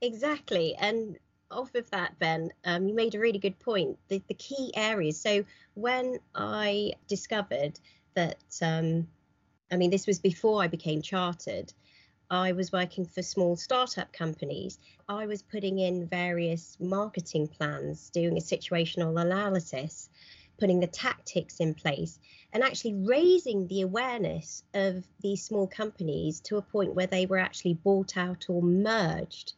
Exactly. 0.00 0.74
And 0.76 1.18
off 1.50 1.74
of 1.74 1.90
that, 1.90 2.18
Ben, 2.18 2.50
um, 2.64 2.86
you 2.86 2.94
made 2.94 3.14
a 3.14 3.18
really 3.18 3.38
good 3.38 3.58
point. 3.58 3.98
The, 4.08 4.22
the 4.28 4.34
key 4.34 4.72
areas. 4.76 5.20
So 5.20 5.44
when 5.74 6.18
I 6.34 6.92
discovered 7.06 7.78
that, 8.14 8.42
um, 8.62 9.08
I 9.70 9.76
mean, 9.76 9.90
this 9.90 10.06
was 10.06 10.18
before 10.18 10.62
I 10.62 10.68
became 10.68 11.02
chartered. 11.02 11.72
I 12.30 12.52
was 12.52 12.72
working 12.72 13.06
for 13.06 13.22
small 13.22 13.56
startup 13.56 14.12
companies. 14.12 14.78
I 15.08 15.26
was 15.26 15.42
putting 15.42 15.78
in 15.78 16.06
various 16.06 16.76
marketing 16.78 17.48
plans, 17.48 18.10
doing 18.10 18.36
a 18.36 18.40
situational 18.40 19.20
analysis, 19.20 20.10
putting 20.58 20.80
the 20.80 20.86
tactics 20.86 21.60
in 21.60 21.74
place, 21.74 22.18
and 22.52 22.62
actually 22.62 22.94
raising 22.94 23.66
the 23.66 23.82
awareness 23.82 24.62
of 24.74 25.04
these 25.20 25.44
small 25.44 25.66
companies 25.66 26.40
to 26.40 26.56
a 26.56 26.62
point 26.62 26.94
where 26.94 27.06
they 27.06 27.26
were 27.26 27.38
actually 27.38 27.74
bought 27.74 28.16
out 28.16 28.46
or 28.48 28.62
merged. 28.62 29.52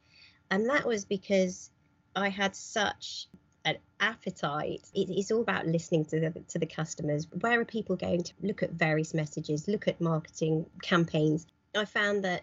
And 0.50 0.68
that 0.68 0.86
was 0.86 1.04
because 1.04 1.70
I 2.14 2.28
had 2.28 2.56
such 2.56 3.28
an 3.64 3.76
appetite. 4.00 4.82
It, 4.94 5.10
it's 5.10 5.30
all 5.30 5.42
about 5.42 5.66
listening 5.66 6.04
to 6.06 6.20
the 6.20 6.40
to 6.48 6.58
the 6.58 6.66
customers. 6.66 7.26
Where 7.40 7.60
are 7.60 7.64
people 7.64 7.96
going 7.96 8.22
to 8.24 8.32
look 8.42 8.62
at 8.62 8.72
various 8.72 9.14
messages, 9.14 9.68
look 9.68 9.86
at 9.86 10.00
marketing 10.00 10.66
campaigns? 10.82 11.46
I 11.76 11.84
found 11.84 12.24
that 12.24 12.42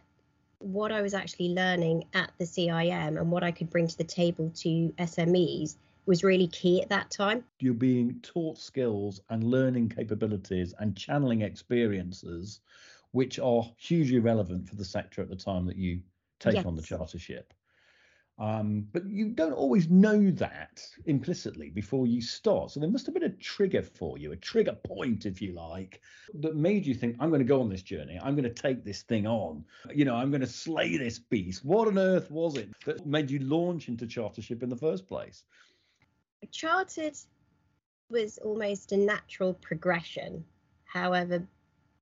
what 0.60 0.92
I 0.92 1.02
was 1.02 1.14
actually 1.14 1.50
learning 1.50 2.06
at 2.14 2.32
the 2.38 2.46
CIM 2.46 3.20
and 3.20 3.32
what 3.32 3.44
I 3.44 3.52
could 3.52 3.70
bring 3.70 3.88
to 3.88 3.98
the 3.98 4.04
table 4.04 4.52
to 4.56 4.94
SMEs 4.98 5.76
was 6.08 6.24
really 6.24 6.48
key 6.48 6.82
at 6.82 6.90
that 6.90 7.12
time. 7.12 7.44
You're 7.60 7.74
being 7.74 8.20
taught 8.22 8.58
skills 8.58 9.22
and 9.30 9.44
learning 9.44 9.90
capabilities 9.90 10.74
and 10.80 10.96
channeling 10.96 11.42
experiences 11.42 12.62
which 13.12 13.40
are 13.40 13.64
hugely 13.78 14.20
relevant 14.20 14.68
for 14.68 14.76
the 14.76 14.86
sector 14.86 15.22
at 15.22 15.30
the 15.30 15.36
time 15.36 15.66
that 15.66 15.78
you 15.78 16.02
take 16.40 16.56
yes. 16.56 16.66
on 16.66 16.76
the 16.76 16.82
chartership. 16.82 17.46
Um, 18.40 18.88
but 18.92 19.10
you 19.10 19.30
don't 19.30 19.54
always 19.54 19.90
know 19.90 20.30
that 20.32 20.84
implicitly 21.06 21.72
before 21.72 22.06
you 22.06 22.22
start. 22.22 22.70
So 22.70 22.80
there 22.80 22.90
must 22.90 23.08
have 23.08 23.16
been 23.16 23.24
a 23.24 23.30
trigger 23.30 23.82
for 23.82 24.20
you, 24.20 24.32
a 24.32 24.36
trigger 24.36 24.78
point, 24.86 25.26
if 25.26 25.42
you 25.42 25.54
like, 25.54 26.02
that 26.36 26.56
made 26.56 26.86
you 26.86 26.94
think, 26.94 27.16
I'm 27.20 27.30
going 27.30 27.42
to 27.42 27.46
go 27.46 27.62
on 27.62 27.70
this 27.70 27.82
journey. 27.82 28.20
I'm 28.22 28.36
going 28.36 28.44
to 28.44 28.54
take 28.54 28.84
this 28.84 29.02
thing 29.02 29.26
on. 29.26 29.66
You 29.92 30.06
know, 30.06 30.14
I'm 30.14 30.30
going 30.30 30.42
to 30.42 30.48
slay 30.48 30.98
this 30.98 31.18
beast. 31.18 31.66
What 31.66 31.88
on 31.88 31.98
earth 31.98 32.30
was 32.30 32.58
it 32.58 32.70
that 32.86 33.08
made 33.08 33.32
you 33.32 33.40
launch 33.40 33.88
into 33.88 34.06
chartership 34.06 34.62
in 34.62 34.70
the 34.70 34.76
first 34.76 35.08
place? 35.08 35.44
Chartered 36.52 37.18
was 38.10 38.38
almost 38.38 38.92
a 38.92 38.98
natural 38.98 39.54
progression. 39.54 40.46
However, 40.86 41.46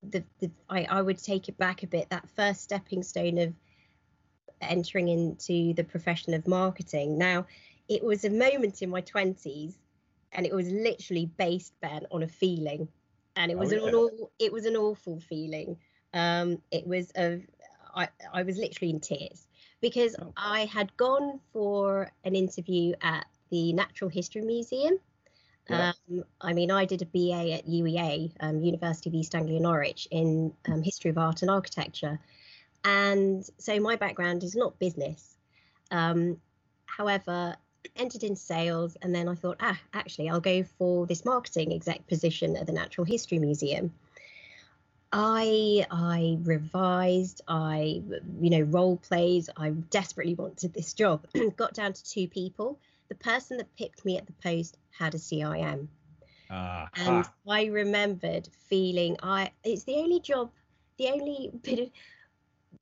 the, 0.03 0.23
the 0.39 0.51
I, 0.69 0.83
I 0.85 1.01
would 1.01 1.21
take 1.21 1.49
it 1.49 1.57
back 1.57 1.83
a 1.83 1.87
bit. 1.87 2.09
That 2.09 2.29
first 2.35 2.61
stepping 2.61 3.03
stone 3.03 3.37
of 3.39 3.53
entering 4.61 5.07
into 5.07 5.73
the 5.73 5.83
profession 5.83 6.33
of 6.33 6.47
marketing. 6.47 7.17
Now, 7.17 7.47
it 7.89 8.03
was 8.03 8.23
a 8.23 8.29
moment 8.29 8.81
in 8.81 8.89
my 8.89 9.01
20s 9.01 9.73
and 10.31 10.45
it 10.45 10.53
was 10.53 10.69
literally 10.69 11.27
based 11.37 11.73
Ben 11.81 12.05
on 12.11 12.23
a 12.23 12.27
feeling 12.27 12.87
and 13.35 13.51
it 13.51 13.57
was 13.57 13.73
oh, 13.73 13.77
yeah. 13.77 13.87
an 13.87 13.95
all, 13.95 14.31
it 14.39 14.51
was 14.51 14.65
an 14.65 14.75
awful 14.75 15.19
feeling. 15.19 15.77
Um, 16.13 16.61
it 16.71 16.87
was 16.87 17.11
a 17.17 17.41
I, 17.93 18.09
I 18.33 18.43
was 18.43 18.57
literally 18.57 18.91
in 18.91 18.99
tears 18.99 19.47
because 19.81 20.15
oh. 20.19 20.33
I 20.35 20.65
had 20.65 20.95
gone 20.97 21.39
for 21.53 22.11
an 22.23 22.35
interview 22.35 22.93
at 23.01 23.25
the 23.49 23.73
Natural 23.73 24.09
History 24.09 24.41
Museum. 24.41 24.99
Yeah. 25.69 25.93
Um, 26.09 26.23
I 26.39 26.53
mean, 26.53 26.69
I 26.71 26.85
did 26.85 27.01
a 27.01 27.05
BA 27.05 27.53
at 27.53 27.67
UEA, 27.67 28.31
um, 28.39 28.61
University 28.61 29.09
of 29.09 29.15
East 29.15 29.33
Anglia 29.33 29.59
Norwich, 29.59 30.07
in 30.11 30.53
um, 30.67 30.83
history 30.83 31.09
of 31.09 31.17
art 31.17 31.41
and 31.41 31.49
architecture. 31.49 32.19
And 32.83 33.43
so 33.57 33.79
my 33.79 33.95
background 33.95 34.43
is 34.43 34.55
not 34.55 34.77
business. 34.77 35.35
Um, 35.89 36.37
however, 36.85 37.55
entered 37.95 38.23
into 38.23 38.39
sales, 38.39 38.95
and 39.01 39.13
then 39.13 39.27
I 39.27 39.35
thought, 39.35 39.57
ah, 39.59 39.79
actually, 39.93 40.29
I'll 40.29 40.39
go 40.39 40.63
for 40.63 41.05
this 41.07 41.25
marketing 41.25 41.73
exec 41.73 42.05
position 42.07 42.55
at 42.55 42.67
the 42.67 42.73
Natural 42.73 43.05
History 43.05 43.39
Museum. 43.39 43.91
I 45.11 45.85
I 45.89 46.37
revised, 46.43 47.41
I 47.47 48.01
you 48.41 48.49
know 48.49 48.61
role 48.61 48.97
plays. 48.97 49.49
I 49.55 49.69
desperately 49.69 50.35
wanted 50.35 50.73
this 50.73 50.93
job. 50.93 51.25
Got 51.55 51.73
down 51.73 51.93
to 51.93 52.03
two 52.03 52.27
people. 52.27 52.79
The 53.07 53.15
person 53.15 53.57
that 53.57 53.75
picked 53.75 54.05
me 54.05 54.17
at 54.17 54.25
the 54.25 54.33
post 54.33 54.77
had 54.97 55.13
a 55.13 55.17
CIM, 55.17 55.87
uh, 56.49 56.85
and 56.95 57.25
I 57.47 57.65
remembered 57.65 58.49
feeling 58.67 59.17
I 59.21 59.51
it's 59.63 59.83
the 59.83 59.95
only 59.95 60.19
job, 60.19 60.51
the 60.97 61.09
only 61.09 61.51
bit 61.63 61.79
of 61.79 61.89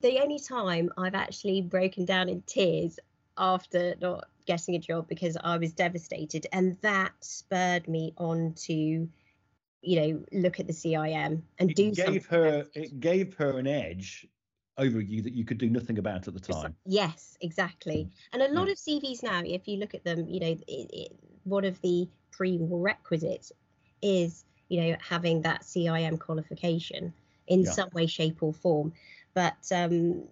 the 0.00 0.20
only 0.20 0.38
time 0.38 0.90
I've 0.96 1.14
actually 1.14 1.62
broken 1.62 2.04
down 2.04 2.28
in 2.28 2.42
tears 2.42 2.98
after 3.36 3.94
not 4.00 4.28
getting 4.46 4.74
a 4.74 4.78
job 4.78 5.08
because 5.08 5.36
I 5.42 5.56
was 5.56 5.72
devastated, 5.72 6.46
and 6.52 6.76
that 6.82 7.12
spurred 7.20 7.88
me 7.88 8.12
on 8.18 8.54
to, 8.66 8.74
you 8.74 10.00
know, 10.00 10.24
look 10.32 10.60
at 10.60 10.66
the 10.66 10.72
CIM 10.72 11.42
and 11.58 11.70
it 11.70 11.76
do. 11.76 11.90
Gave 11.92 12.26
her 12.26 12.66
it 12.74 13.00
gave 13.00 13.34
her 13.34 13.58
an 13.58 13.66
edge 13.66 14.26
over 14.78 15.00
you 15.00 15.22
that 15.22 15.34
you 15.34 15.44
could 15.44 15.58
do 15.58 15.70
nothing 15.70 15.98
about 15.98 16.26
at 16.26 16.34
the 16.34 16.40
time. 16.40 16.74
Yes, 16.84 17.36
exactly. 17.40 18.08
And 18.32 18.42
a 18.42 18.48
lot 18.48 18.66
yeah. 18.66 18.72
of 18.72 18.78
CVs 18.78 19.22
now, 19.22 19.42
if 19.44 19.68
you 19.68 19.78
look 19.78 19.94
at 19.94 20.04
them, 20.04 20.26
you 20.28 20.40
know, 20.40 20.46
it, 20.46 20.64
it, 20.68 21.12
one 21.44 21.64
of 21.64 21.80
the 21.80 22.08
prerequisites 22.30 23.52
is, 24.02 24.44
you 24.68 24.80
know, 24.80 24.96
having 25.00 25.42
that 25.42 25.62
CIM 25.62 26.18
qualification 26.18 27.12
in 27.46 27.62
yeah. 27.62 27.70
some 27.70 27.90
way, 27.92 28.06
shape, 28.06 28.42
or 28.42 28.52
form. 28.52 28.92
But 29.32 29.56
um, 29.72 30.24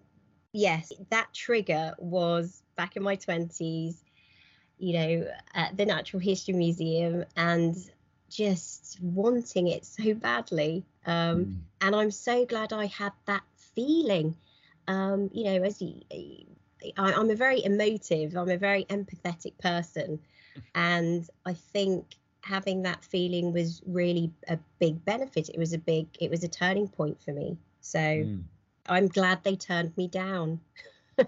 yes, 0.53 0.93
that 1.11 1.33
trigger 1.33 1.95
was 1.99 2.63
back 2.77 2.97
in 2.97 3.03
my 3.03 3.17
20s, 3.17 3.97
you 4.79 4.93
know, 4.95 5.27
at 5.55 5.77
the 5.77 5.87
Natural 5.87 6.21
History 6.21 6.55
Museum 6.55 7.25
and 7.37 7.77
just 8.29 8.99
wanting 9.01 9.69
it 9.69 9.85
so 9.85 10.15
badly. 10.15 10.85
Um, 11.07 11.45
mm. 11.45 11.57
And 11.81 11.95
I'm 11.95 12.11
so 12.11 12.47
glad 12.47 12.73
I 12.73 12.87
had 12.87 13.13
that 13.27 13.43
feeling. 13.75 14.37
Um, 14.89 15.31
you 15.33 15.45
know, 15.45 15.63
as 15.63 15.81
you, 15.81 16.01
I, 16.99 17.13
I'm 17.13 17.31
a 17.31 17.35
very 17.35 17.65
emotive, 17.65 18.37
I'm 18.37 18.51
a 18.51 18.57
very 18.57 18.85
empathetic 18.85 19.59
person. 19.59 20.19
And 20.75 21.27
I 21.47 21.55
think 21.55 22.17
having 22.43 22.83
that 22.83 23.03
feeling 23.03 23.55
was 23.55 23.81
really 23.87 24.31
a 24.49 24.59
big 24.79 25.03
benefit. 25.07 25.49
It 25.49 25.59
was 25.59 25.73
a 25.73 25.79
big, 25.79 26.09
it 26.21 26.31
was 26.31 26.45
a 26.45 26.49
turning 26.49 26.89
point 26.89 27.19
for 27.23 27.33
me. 27.33 27.57
So 27.81 27.99
mm. 27.99 28.43
I'm 28.89 29.09
glad 29.09 29.43
they 29.45 29.57
turned 29.57 29.97
me 29.97 30.09
down. 30.09 30.61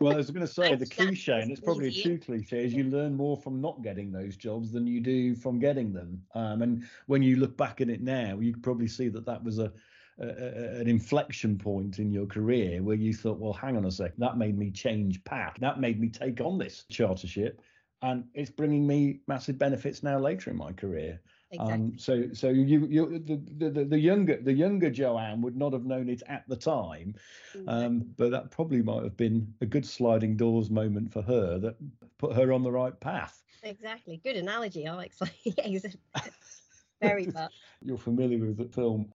well, 0.01 0.13
I 0.13 0.17
was 0.17 0.31
going 0.31 0.47
to 0.47 0.53
say 0.53 0.75
the 0.75 0.87
cliche, 0.87 1.41
and 1.41 1.51
it's 1.51 1.61
probably 1.61 1.89
a 1.89 2.03
true 2.03 2.19
cliche, 2.19 2.65
is 2.65 2.75
you 2.75 2.85
learn 2.85 3.15
more 3.15 3.37
from 3.37 3.61
not 3.61 3.83
getting 3.83 4.13
those 4.13 4.37
jobs 4.37 4.73
than 4.73 4.87
you 4.87 5.01
do 5.01 5.35
from 5.35 5.59
getting 5.59 5.93
them. 5.93 6.23
Um, 6.35 6.63
and 6.63 6.85
when 7.07 7.23
you 7.23 7.37
look 7.37 7.57
back 7.57 7.81
at 7.81 7.89
it 7.89 8.03
now, 8.03 8.39
you 8.41 8.57
probably 8.57 8.89
see 8.89 9.09
that 9.09 9.25
that 9.27 9.43
was 9.43 9.59
a, 9.59 9.73
a, 10.21 10.81
an 10.81 10.89
inflection 10.89 11.59
point 11.59 11.99
in 11.99 12.13
your 12.13 12.27
career 12.27 12.83
where 12.83 12.97
you 12.97 13.13
thought, 13.13 13.39
well, 13.39 13.53
hang 13.53 13.77
on 13.77 13.85
a 13.85 13.91
sec, 13.91 14.13
that 14.19 14.37
made 14.37 14.59
me 14.59 14.71
change 14.71 15.23
path. 15.25 15.57
That 15.61 15.81
made 15.81 16.01
me 16.01 16.09
take 16.09 16.41
on 16.41 16.59
this 16.59 16.85
chartership, 16.93 17.59
and 18.03 18.25
it's 18.35 18.51
bringing 18.51 18.87
me 18.87 19.21
massive 19.27 19.59
benefits 19.59 20.03
now 20.03 20.19
later 20.19 20.51
in 20.51 20.57
my 20.57 20.73
career. 20.73 21.21
Um, 21.59 21.67
exactly. 21.67 21.75
Um, 21.75 21.99
so 21.99 22.25
so 22.33 22.49
you 22.49 22.87
you 22.87 23.19
the, 23.19 23.71
the 23.71 23.85
the 23.85 23.99
younger 23.99 24.41
the 24.41 24.53
younger 24.53 24.91
Joanne 24.91 25.41
would 25.43 25.57
not 25.57 25.73
have 25.73 25.85
known 25.85 26.09
it 26.09 26.23
at 26.27 26.45
the 26.49 26.57
time, 26.57 27.15
um, 27.69 28.05
but 28.17 28.31
that 28.31 28.51
probably 28.51 28.83
might 28.83 29.05
have 29.05 29.17
been 29.17 29.53
a 29.61 29.67
good 29.67 29.87
sliding 29.87 30.37
doors 30.37 30.71
moment 30.71 31.13
for 31.13 31.23
her 31.23 31.59
that 31.59 31.77
put 32.19 32.35
her 32.35 32.53
on 32.53 32.63
the 32.63 32.73
right 32.73 32.99
path. 33.01 33.43
Exactly. 33.63 34.21
Good 34.23 34.37
analogy, 34.37 34.85
Alex. 34.85 35.19
Very 37.03 37.27
much. 37.35 37.53
You're 37.83 37.99
familiar 37.99 38.39
with 38.39 38.59
the 38.59 38.65
film 38.65 39.13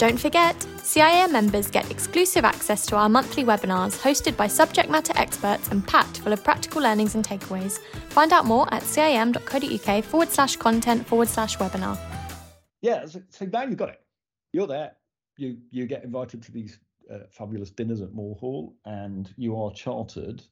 don't 0.00 0.18
forget, 0.18 0.58
CIM 0.78 1.30
members 1.30 1.70
get 1.70 1.90
exclusive 1.90 2.42
access 2.42 2.86
to 2.86 2.96
our 2.96 3.10
monthly 3.10 3.44
webinars 3.44 4.00
hosted 4.00 4.34
by 4.34 4.46
subject 4.46 4.88
matter 4.88 5.12
experts 5.14 5.68
and 5.68 5.86
packed 5.86 6.20
full 6.20 6.32
of 6.32 6.42
practical 6.42 6.80
learnings 6.80 7.16
and 7.16 7.22
takeaways. 7.22 7.78
Find 8.08 8.32
out 8.32 8.46
more 8.46 8.66
at 8.72 8.82
cim.co.uk 8.82 10.04
forward 10.04 10.30
slash 10.30 10.56
content 10.56 11.06
forward 11.06 11.28
slash 11.28 11.58
webinar. 11.58 11.98
Yeah, 12.80 13.04
so, 13.04 13.20
so 13.28 13.44
now 13.44 13.64
you've 13.64 13.76
got 13.76 13.90
it. 13.90 14.00
You're 14.54 14.66
there. 14.66 14.92
You 15.36 15.58
you 15.70 15.84
get 15.84 16.02
invited 16.02 16.42
to 16.44 16.52
these 16.52 16.78
uh, 17.12 17.18
fabulous 17.28 17.70
dinners 17.70 18.00
at 18.00 18.14
Moor 18.14 18.34
Hall, 18.36 18.74
and 18.86 19.30
you 19.36 19.54
are 19.54 19.70
chartered 19.74 20.42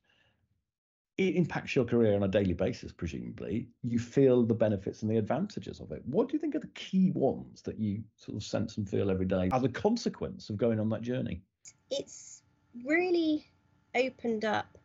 it 1.19 1.35
impacts 1.35 1.75
your 1.75 1.85
career 1.85 2.15
on 2.15 2.23
a 2.23 2.29
daily 2.29 2.55
basis, 2.55 2.93
presumably. 2.93 3.69
You 3.83 3.99
feel 3.99 4.45
the 4.45 4.55
benefits 4.55 5.03
and 5.03 5.11
the 5.11 5.17
advantages 5.17 5.81
of 5.81 5.91
it. 5.91 6.03
What 6.07 6.29
do 6.29 6.35
you 6.35 6.39
think 6.39 6.55
are 6.55 6.61
the 6.61 6.69
key 6.69 7.11
ones 7.11 7.61
that 7.63 7.79
you 7.79 8.05
sort 8.15 8.37
of 8.37 8.45
sense 8.45 8.77
and 8.77 8.89
feel 8.89 9.11
every 9.11 9.27
day 9.27 9.51
as 9.53 9.65
a 9.65 9.69
consequence 9.69 10.49
of 10.49 10.57
going 10.57 10.79
on 10.79 10.89
that 10.91 11.03
journey? 11.03 11.43
It's 11.91 12.43
really 12.87 13.51
opened 13.97 14.45
up 14.45 14.79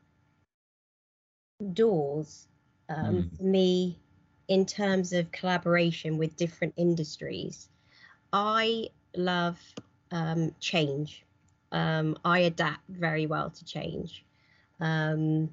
doors 1.73 2.47
um, 2.89 3.15
mm. 3.15 3.37
for 3.37 3.43
me 3.43 3.99
in 4.47 4.65
terms 4.65 5.13
of 5.13 5.31
collaboration 5.31 6.17
with 6.17 6.35
different 6.35 6.73
industries. 6.77 7.69
I 8.33 8.89
love 9.15 9.59
um, 10.11 10.55
change. 10.59 11.23
Um, 11.71 12.17
I 12.25 12.39
adapt 12.39 12.81
very 12.89 13.27
well 13.27 13.51
to 13.51 13.65
change. 13.65 14.25
Um, 14.79 15.49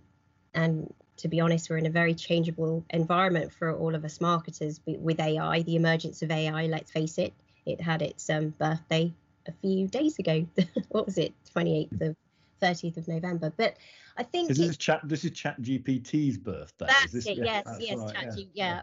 and 0.55 0.93
to 1.19 1.29
be 1.29 1.41
honest, 1.41 1.69
we're 1.69 1.77
in 1.77 1.87
a 1.87 1.91
very 1.91 2.15
changeable 2.15 2.85
environment 2.91 3.53
for 3.53 3.75
all 3.75 3.95
of 3.95 4.05
us 4.05 4.21
marketers 4.21 4.81
with 4.87 5.21
AI, 5.21 5.63
the 5.63 5.77
emergence 5.77 6.23
of 6.23 6.31
AI. 6.31 6.67
Let's 6.67 6.91
face 6.91 7.19
it, 7.19 7.35
it 7.67 7.81
had 7.81 8.01
its 8.01 8.29
um, 8.31 8.55
birthday 8.59 9.13
a 9.47 9.53
few 9.53 9.87
days 9.87 10.19
ago. 10.19 10.47
what 10.89 11.07
was 11.07 11.19
it, 11.19 11.35
28th 11.55 12.01
of 12.01 12.17
30th 12.63 12.97
of 12.97 13.09
November? 13.09 13.53
But 13.55 13.77
I 14.17 14.23
think 14.23 14.51
is 14.51 14.59
this 14.59 14.77
chat. 14.77 15.01
This 15.05 15.25
is 15.25 15.33
Chat 15.33 15.61
GPT's 15.61 16.39
birthday. 16.39 16.87
That's 16.89 17.13
this, 17.13 17.27
it. 17.27 17.39
Yes, 17.39 17.65
yes, 17.79 17.99
right, 17.99 18.15
Chat 18.15 18.39
yeah, 18.39 18.45
yeah. 18.55 18.83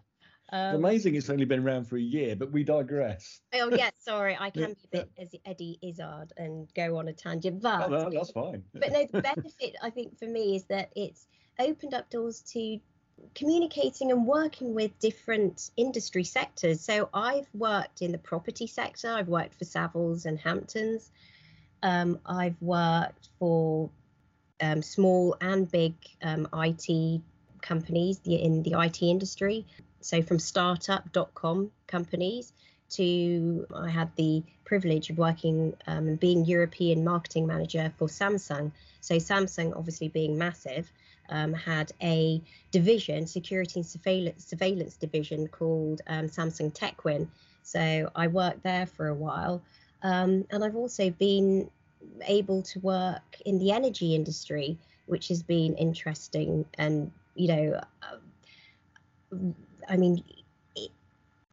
Um, 0.49 0.75
it's 0.75 0.75
amazing 0.75 1.15
it's 1.15 1.29
only 1.29 1.43
been 1.43 1.59
around 1.59 1.85
for 1.85 1.97
a 1.97 2.01
year, 2.01 2.35
but 2.35 2.51
we 2.51 2.63
digress. 2.63 3.41
Oh 3.53 3.69
yeah, 3.69 3.89
sorry, 3.97 4.37
I 4.39 4.49
can 4.49 4.73
be 4.73 4.75
a 4.85 4.97
bit 4.97 5.09
as 5.19 5.35
Eddie 5.45 5.77
Izzard 5.81 6.31
and 6.37 6.73
go 6.73 6.97
on 6.97 7.09
a 7.09 7.13
tangent, 7.13 7.61
but 7.61 7.87
oh, 7.87 7.89
no, 7.89 8.09
that's 8.09 8.31
fine. 8.31 8.63
But 8.73 8.93
no, 8.93 9.05
the 9.11 9.21
benefit 9.35 9.75
I 9.81 9.89
think 9.89 10.17
for 10.17 10.25
me 10.25 10.55
is 10.55 10.63
that 10.65 10.93
it's 10.95 11.27
opened 11.59 11.93
up 11.93 12.09
doors 12.09 12.41
to 12.53 12.79
communicating 13.33 14.11
and 14.11 14.25
working 14.25 14.73
with 14.73 14.97
different 14.99 15.71
industry 15.75 16.23
sectors. 16.23 16.81
So 16.81 17.09
I've 17.13 17.47
worked 17.53 18.01
in 18.01 18.11
the 18.11 18.17
property 18.17 18.67
sector, 18.67 19.11
I've 19.11 19.27
worked 19.27 19.55
for 19.55 19.65
Savills 19.65 20.25
and 20.25 20.39
Hamptons, 20.39 21.09
um, 21.83 22.19
I've 22.25 22.61
worked 22.61 23.29
for 23.39 23.89
um, 24.61 24.81
small 24.81 25.35
and 25.41 25.69
big 25.69 25.95
um, 26.21 26.47
IT 26.53 27.21
companies 27.61 28.19
in 28.25 28.63
the 28.63 28.79
IT 28.79 29.01
industry. 29.01 29.65
So 30.01 30.21
from 30.21 30.39
startup.com 30.39 31.71
companies 31.85 32.53
to 32.91 33.65
I 33.75 33.89
had 33.89 34.15
the 34.15 34.43
privilege 34.67 35.09
of 35.09 35.17
working 35.17 35.73
um, 35.87 36.15
being 36.15 36.45
European 36.45 37.03
marketing 37.03 37.47
manager 37.47 37.91
for 37.97 38.07
Samsung. 38.07 38.71
So 38.99 39.15
Samsung, 39.15 39.75
obviously 39.75 40.09
being 40.09 40.37
massive, 40.37 40.91
um, 41.29 41.53
had 41.53 41.93
a 42.01 42.41
division, 42.71 43.27
security 43.27 43.79
and 43.79 43.85
surveillance, 43.85 44.45
surveillance 44.45 44.97
division 44.97 45.47
called 45.47 46.01
um, 46.07 46.25
Samsung 46.27 46.73
TechWin. 46.73 47.27
So 47.63 48.11
I 48.13 48.27
worked 48.27 48.63
there 48.63 48.85
for 48.85 49.07
a 49.07 49.15
while, 49.15 49.61
um, 50.03 50.45
and 50.51 50.63
I've 50.63 50.75
also 50.75 51.09
been 51.09 51.69
able 52.25 52.61
to 52.61 52.79
work 52.79 53.41
in 53.45 53.59
the 53.59 53.71
energy 53.71 54.15
industry, 54.15 54.77
which 55.05 55.29
has 55.29 55.41
been 55.43 55.75
interesting. 55.75 56.65
And 56.77 57.11
you 57.35 57.47
know, 57.47 57.81
uh, 58.03 59.37
I 59.89 59.95
mean, 59.95 60.23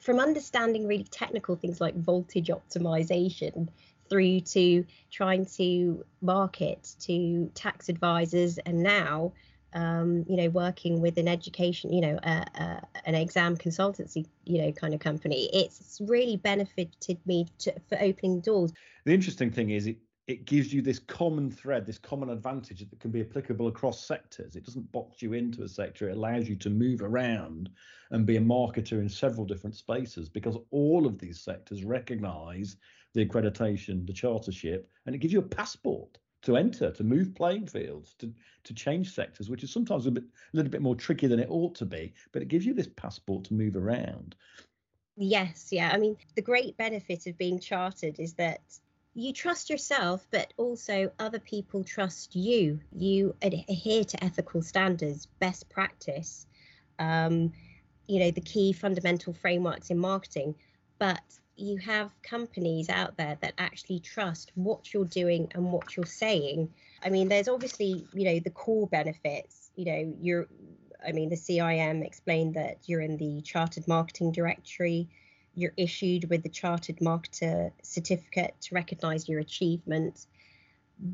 from 0.04 0.20
understanding 0.20 0.86
really 0.86 1.04
technical 1.04 1.56
things 1.56 1.80
like 1.80 1.96
voltage 1.96 2.48
optimization 2.48 3.68
through 4.10 4.40
to 4.40 4.84
trying 5.10 5.46
to 5.46 6.04
market 6.20 6.94
to 7.00 7.50
tax 7.54 7.88
advisors 7.88 8.58
and 8.58 8.82
now 8.82 9.32
um, 9.72 10.26
you 10.28 10.36
know 10.36 10.50
working 10.50 11.00
with 11.00 11.16
an 11.16 11.26
education 11.26 11.90
you 11.90 12.02
know 12.02 12.18
uh, 12.22 12.44
uh, 12.54 12.80
an 13.06 13.14
exam 13.14 13.56
consultancy 13.56 14.26
you 14.44 14.60
know 14.60 14.72
kind 14.72 14.92
of 14.92 15.00
company. 15.00 15.48
It's 15.54 16.00
really 16.04 16.36
benefited 16.36 17.18
me 17.24 17.46
to, 17.60 17.72
for 17.88 17.96
opening 17.98 18.40
doors. 18.40 18.72
The 19.06 19.14
interesting 19.14 19.50
thing 19.50 19.70
is 19.70 19.86
it 19.86 19.96
it 20.26 20.46
gives 20.46 20.72
you 20.72 20.80
this 20.80 20.98
common 20.98 21.50
thread, 21.50 21.84
this 21.84 21.98
common 21.98 22.30
advantage 22.30 22.78
that 22.88 23.00
can 23.00 23.10
be 23.10 23.20
applicable 23.20 23.68
across 23.68 24.06
sectors. 24.06 24.56
It 24.56 24.64
doesn't 24.64 24.90
box 24.90 25.20
you 25.20 25.34
into 25.34 25.62
a 25.62 25.68
sector, 25.68 26.08
it 26.08 26.16
allows 26.16 26.48
you 26.48 26.56
to 26.56 26.70
move 26.70 27.02
around 27.02 27.68
and 28.10 28.24
be 28.24 28.36
a 28.36 28.40
marketer 28.40 29.00
in 29.00 29.08
several 29.08 29.44
different 29.44 29.76
spaces 29.76 30.28
because 30.28 30.56
all 30.70 31.06
of 31.06 31.18
these 31.18 31.40
sectors 31.40 31.84
recognize 31.84 32.76
the 33.12 33.24
accreditation, 33.24 34.06
the 34.06 34.12
chartership, 34.12 34.84
and 35.06 35.14
it 35.14 35.18
gives 35.18 35.32
you 35.32 35.40
a 35.40 35.42
passport 35.42 36.18
to 36.42 36.56
enter, 36.56 36.90
to 36.90 37.04
move 37.04 37.34
playing 37.34 37.66
fields, 37.66 38.14
to 38.18 38.32
to 38.64 38.74
change 38.74 39.14
sectors, 39.14 39.50
which 39.50 39.62
is 39.62 39.70
sometimes 39.70 40.06
a 40.06 40.10
bit 40.10 40.24
a 40.24 40.56
little 40.56 40.70
bit 40.70 40.82
more 40.82 40.96
tricky 40.96 41.26
than 41.26 41.40
it 41.40 41.50
ought 41.50 41.74
to 41.74 41.84
be, 41.84 42.12
but 42.32 42.42
it 42.42 42.48
gives 42.48 42.64
you 42.64 42.72
this 42.72 42.88
passport 42.96 43.44
to 43.44 43.54
move 43.54 43.76
around. 43.76 44.34
Yes, 45.16 45.68
yeah. 45.70 45.90
I 45.92 45.98
mean, 45.98 46.16
the 46.34 46.42
great 46.42 46.76
benefit 46.76 47.26
of 47.26 47.38
being 47.38 47.60
chartered 47.60 48.18
is 48.18 48.34
that 48.34 48.60
you 49.14 49.32
trust 49.32 49.70
yourself, 49.70 50.26
but 50.30 50.52
also 50.56 51.10
other 51.18 51.38
people 51.38 51.84
trust 51.84 52.34
you. 52.34 52.80
You 52.92 53.34
adhere 53.42 54.04
to 54.04 54.24
ethical 54.24 54.60
standards, 54.62 55.26
best 55.38 55.68
practice, 55.70 56.46
um, 56.98 57.52
you 58.06 58.20
know, 58.20 58.30
the 58.32 58.40
key 58.40 58.72
fundamental 58.72 59.32
frameworks 59.32 59.90
in 59.90 59.98
marketing. 59.98 60.56
But 60.98 61.22
you 61.56 61.76
have 61.78 62.10
companies 62.22 62.88
out 62.88 63.16
there 63.16 63.38
that 63.40 63.54
actually 63.58 64.00
trust 64.00 64.50
what 64.56 64.92
you're 64.92 65.04
doing 65.04 65.48
and 65.54 65.70
what 65.70 65.96
you're 65.96 66.06
saying. 66.06 66.68
I 67.04 67.10
mean, 67.10 67.28
there's 67.28 67.48
obviously, 67.48 68.06
you 68.12 68.24
know, 68.24 68.40
the 68.40 68.50
core 68.50 68.88
benefits. 68.88 69.70
You 69.76 69.84
know, 69.84 70.14
you're, 70.20 70.48
I 71.06 71.12
mean, 71.12 71.28
the 71.28 71.36
CIM 71.36 72.04
explained 72.04 72.54
that 72.54 72.78
you're 72.86 73.00
in 73.00 73.16
the 73.16 73.42
Chartered 73.42 73.86
Marketing 73.86 74.32
Directory 74.32 75.08
you're 75.54 75.72
issued 75.76 76.28
with 76.30 76.42
the 76.42 76.48
chartered 76.48 76.96
marketer 76.96 77.72
certificate 77.82 78.54
to 78.62 78.74
recognize 78.74 79.28
your 79.28 79.40
achievement. 79.40 80.26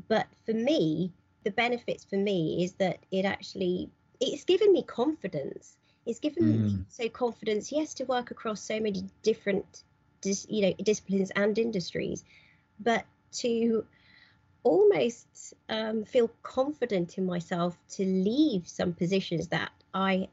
But 0.07 0.27
for 0.45 0.53
me, 0.53 1.11
the 1.43 1.51
benefits 1.51 2.03
for 2.03 2.17
me 2.17 2.63
is 2.63 2.73
that 2.73 2.99
it 3.11 3.25
actually 3.25 3.89
it's 4.19 4.43
given 4.43 4.71
me 4.71 4.83
confidence. 4.83 5.75
It's 6.05 6.19
given 6.19 6.43
mm. 6.43 6.61
me 6.61 6.85
so 6.89 7.09
confidence, 7.09 7.71
yes, 7.71 7.93
to 7.95 8.05
work 8.05 8.31
across 8.31 8.61
so 8.61 8.79
many 8.79 9.03
different, 9.23 9.83
you 10.47 10.61
know, 10.61 10.73
disciplines 10.83 11.31
and 11.31 11.57
industries, 11.57 12.23
but 12.79 13.05
to 13.33 13.85
almost 14.63 15.53
um, 15.69 16.03
feel 16.05 16.29
confident 16.43 17.17
in 17.17 17.25
myself 17.25 17.77
to 17.89 18.05
leave 18.05 18.67
some 18.67 18.93
positions 18.93 19.47
that 19.47 19.71
I, 19.93 20.27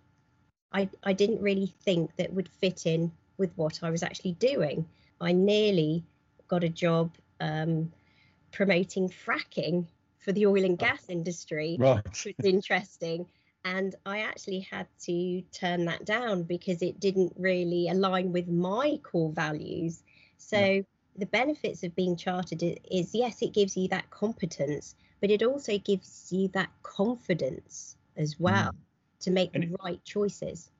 I, 0.72 0.88
I 1.02 1.14
didn't 1.14 1.40
really 1.40 1.72
think 1.82 2.16
that 2.16 2.32
would 2.32 2.48
fit 2.48 2.86
in 2.86 3.12
with 3.38 3.50
what 3.56 3.82
I 3.82 3.90
was 3.90 4.02
actually 4.02 4.32
doing. 4.32 4.86
I 5.20 5.32
nearly 5.32 6.04
got 6.48 6.64
a 6.64 6.68
job 6.68 7.12
um, 7.40 7.92
promoting 8.52 9.08
fracking 9.08 9.86
for 10.18 10.32
the 10.32 10.46
oil 10.46 10.64
and 10.64 10.74
oh. 10.74 10.86
gas 10.86 11.08
industry, 11.08 11.76
right. 11.78 12.04
which 12.04 12.36
was 12.36 12.46
interesting. 12.46 13.26
And 13.64 13.94
I 14.06 14.20
actually 14.20 14.60
had 14.60 14.86
to 15.04 15.42
turn 15.52 15.84
that 15.86 16.04
down 16.04 16.42
because 16.42 16.82
it 16.82 17.00
didn't 17.00 17.32
really 17.38 17.88
align 17.88 18.32
with 18.32 18.48
my 18.48 18.98
core 19.02 19.32
values. 19.32 20.02
So, 20.38 20.58
yeah. 20.58 20.80
the 21.16 21.26
benefits 21.26 21.82
of 21.82 21.94
being 21.94 22.16
chartered 22.16 22.62
is, 22.62 23.14
yes, 23.14 23.42
it 23.42 23.52
gives 23.52 23.76
you 23.76 23.88
that 23.88 24.08
competence, 24.10 24.94
but 25.20 25.30
it 25.30 25.42
also 25.42 25.78
gives 25.78 26.28
you 26.32 26.48
that 26.48 26.70
confidence 26.82 27.96
as 28.16 28.38
well 28.38 28.72
mm. 28.72 29.20
to 29.20 29.30
make 29.30 29.50
and 29.54 29.64
the 29.64 29.76
right 29.84 30.02
choices 30.04 30.70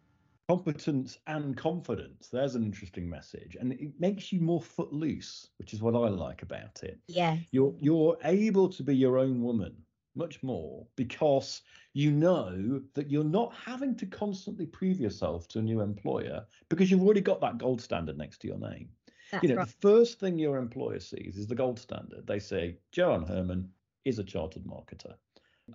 competence 0.49 1.19
and 1.27 1.57
confidence. 1.57 2.29
There's 2.29 2.55
an 2.55 2.65
interesting 2.65 3.09
message 3.09 3.57
and 3.61 3.73
it 3.73 3.93
makes 3.99 4.33
you 4.33 4.41
more 4.41 4.63
footloose 4.63 5.49
which 5.59 5.75
is 5.75 5.83
what 5.83 5.95
i 5.95 6.09
like 6.09 6.43
about 6.43 6.83
it. 6.83 6.99
Yeah. 7.07 7.37
You're 7.51 7.75
you're 7.79 8.17
able 8.25 8.69
to 8.71 8.83
be 8.83 8.97
your 8.97 9.19
own 9.19 9.43
woman 9.43 9.77
much 10.17 10.43
more 10.43 10.87
because 10.97 11.61
you 11.93 12.11
know 12.11 12.81
that 12.95 13.11
you're 13.11 13.25
not 13.25 13.55
having 13.55 13.95
to 13.97 14.07
constantly 14.07 14.67
prove 14.67 14.99
yourself 14.99 15.47
to 15.49 15.59
a 15.59 15.63
new 15.63 15.81
employer 15.81 16.45
because 16.71 16.91
you've 16.91 17.03
already 17.03 17.21
got 17.21 17.41
that 17.43 17.59
gold 17.59 17.81
standard 17.81 18.17
next 18.17 18.39
to 18.39 18.49
your 18.49 18.59
name. 18.59 18.89
That's 19.31 19.43
you 19.43 19.51
know 19.51 19.57
right. 19.57 19.67
the 19.67 19.75
first 19.81 20.19
thing 20.19 20.39
your 20.39 20.57
employer 20.57 21.01
sees 21.01 21.37
is 21.37 21.47
the 21.47 21.55
gold 21.55 21.79
standard. 21.79 22.27
They 22.27 22.39
say 22.39 22.79
joanne 22.91 23.27
herman 23.27 23.69
is 24.07 24.19
a 24.19 24.25
chartered 24.25 24.65
marketer. 24.65 25.15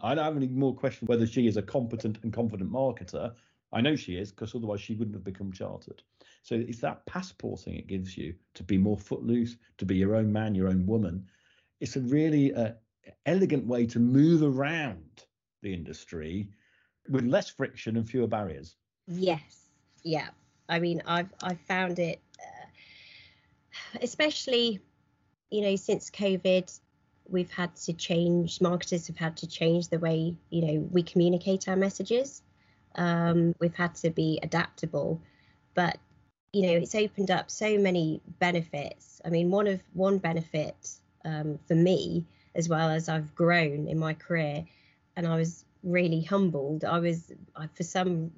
I 0.01 0.15
don't 0.15 0.25
have 0.25 0.36
any 0.36 0.47
more 0.47 0.75
question 0.75 1.07
whether 1.07 1.27
she 1.27 1.45
is 1.45 1.57
a 1.57 1.62
competent 1.62 2.17
and 2.23 2.33
confident 2.33 2.71
marketer. 2.71 3.33
I 3.73 3.81
know 3.81 3.95
she 3.95 4.17
is 4.17 4.31
because 4.31 4.53
otherwise 4.53 4.81
she 4.81 4.93
wouldn't 4.93 5.15
have 5.15 5.23
become 5.23 5.51
chartered. 5.51 6.03
So 6.43 6.55
it's 6.55 6.79
that 6.79 7.05
passporting 7.05 7.75
it 7.75 7.88
gives 7.88 8.17
you 8.17 8.36
to 8.53 8.63
be 8.63 8.77
more 8.77 8.97
footloose, 8.97 9.57
to 9.77 9.86
be 9.86 9.95
your 9.95 10.15
own 10.15 10.31
man, 10.31 10.55
your 10.55 10.67
own 10.67 10.86
woman. 10.86 11.25
It's 11.79 11.95
a 11.95 12.01
really 12.01 12.53
uh, 12.53 12.73
elegant 13.25 13.65
way 13.65 13.86
to 13.88 13.99
move 13.99 14.43
around 14.43 15.23
the 15.62 15.73
industry 15.73 16.49
with 17.09 17.25
less 17.25 17.49
friction 17.49 17.97
and 17.97 18.07
fewer 18.07 18.27
barriers. 18.27 18.75
Yes, 19.07 19.69
yeah. 20.03 20.29
I 20.69 20.79
mean, 20.79 21.01
I've 21.05 21.29
I've 21.41 21.59
found 21.62 21.99
it, 21.99 22.21
uh, 22.39 23.99
especially, 24.01 24.79
you 25.49 25.62
know, 25.62 25.75
since 25.75 26.09
COVID, 26.09 26.79
we've 27.27 27.51
had 27.51 27.75
to 27.75 27.93
change. 27.93 28.62
Marketers 28.62 29.07
have 29.07 29.17
had 29.17 29.38
to 29.38 29.47
change 29.47 29.89
the 29.89 29.99
way 29.99 30.36
you 30.49 30.65
know 30.65 30.88
we 30.91 31.03
communicate 31.03 31.67
our 31.67 31.75
messages. 31.75 32.41
Um, 32.95 33.56
we've 33.60 33.75
had 33.75 33.95
to 33.95 34.10
be 34.10 34.39
adaptable, 34.43 35.21
but 35.73 35.97
you 36.51 36.63
know 36.63 36.73
it's 36.73 36.95
opened 36.95 37.32
up 37.32 37.49
so 37.49 37.77
many 37.77 38.21
benefits. 38.39 39.21
I 39.25 39.29
mean, 39.29 39.49
one 39.51 39.67
of 39.67 39.82
one 39.93 40.17
benefit 40.19 40.75
um, 41.25 41.60
for 41.67 41.75
me 41.75 42.25
as 42.56 42.69
well 42.69 42.89
as 42.89 43.10
I've 43.10 43.34
grown 43.36 43.88
in 43.88 43.97
my 43.97 44.13
career, 44.13 44.65
and 45.15 45.27
I 45.27 45.36
was 45.36 45.65
really 45.84 46.21
humbled. 46.21 46.84
I 46.84 46.99
was 46.99 47.32
I, 47.56 47.67
for 47.67 47.84
some 47.84 48.32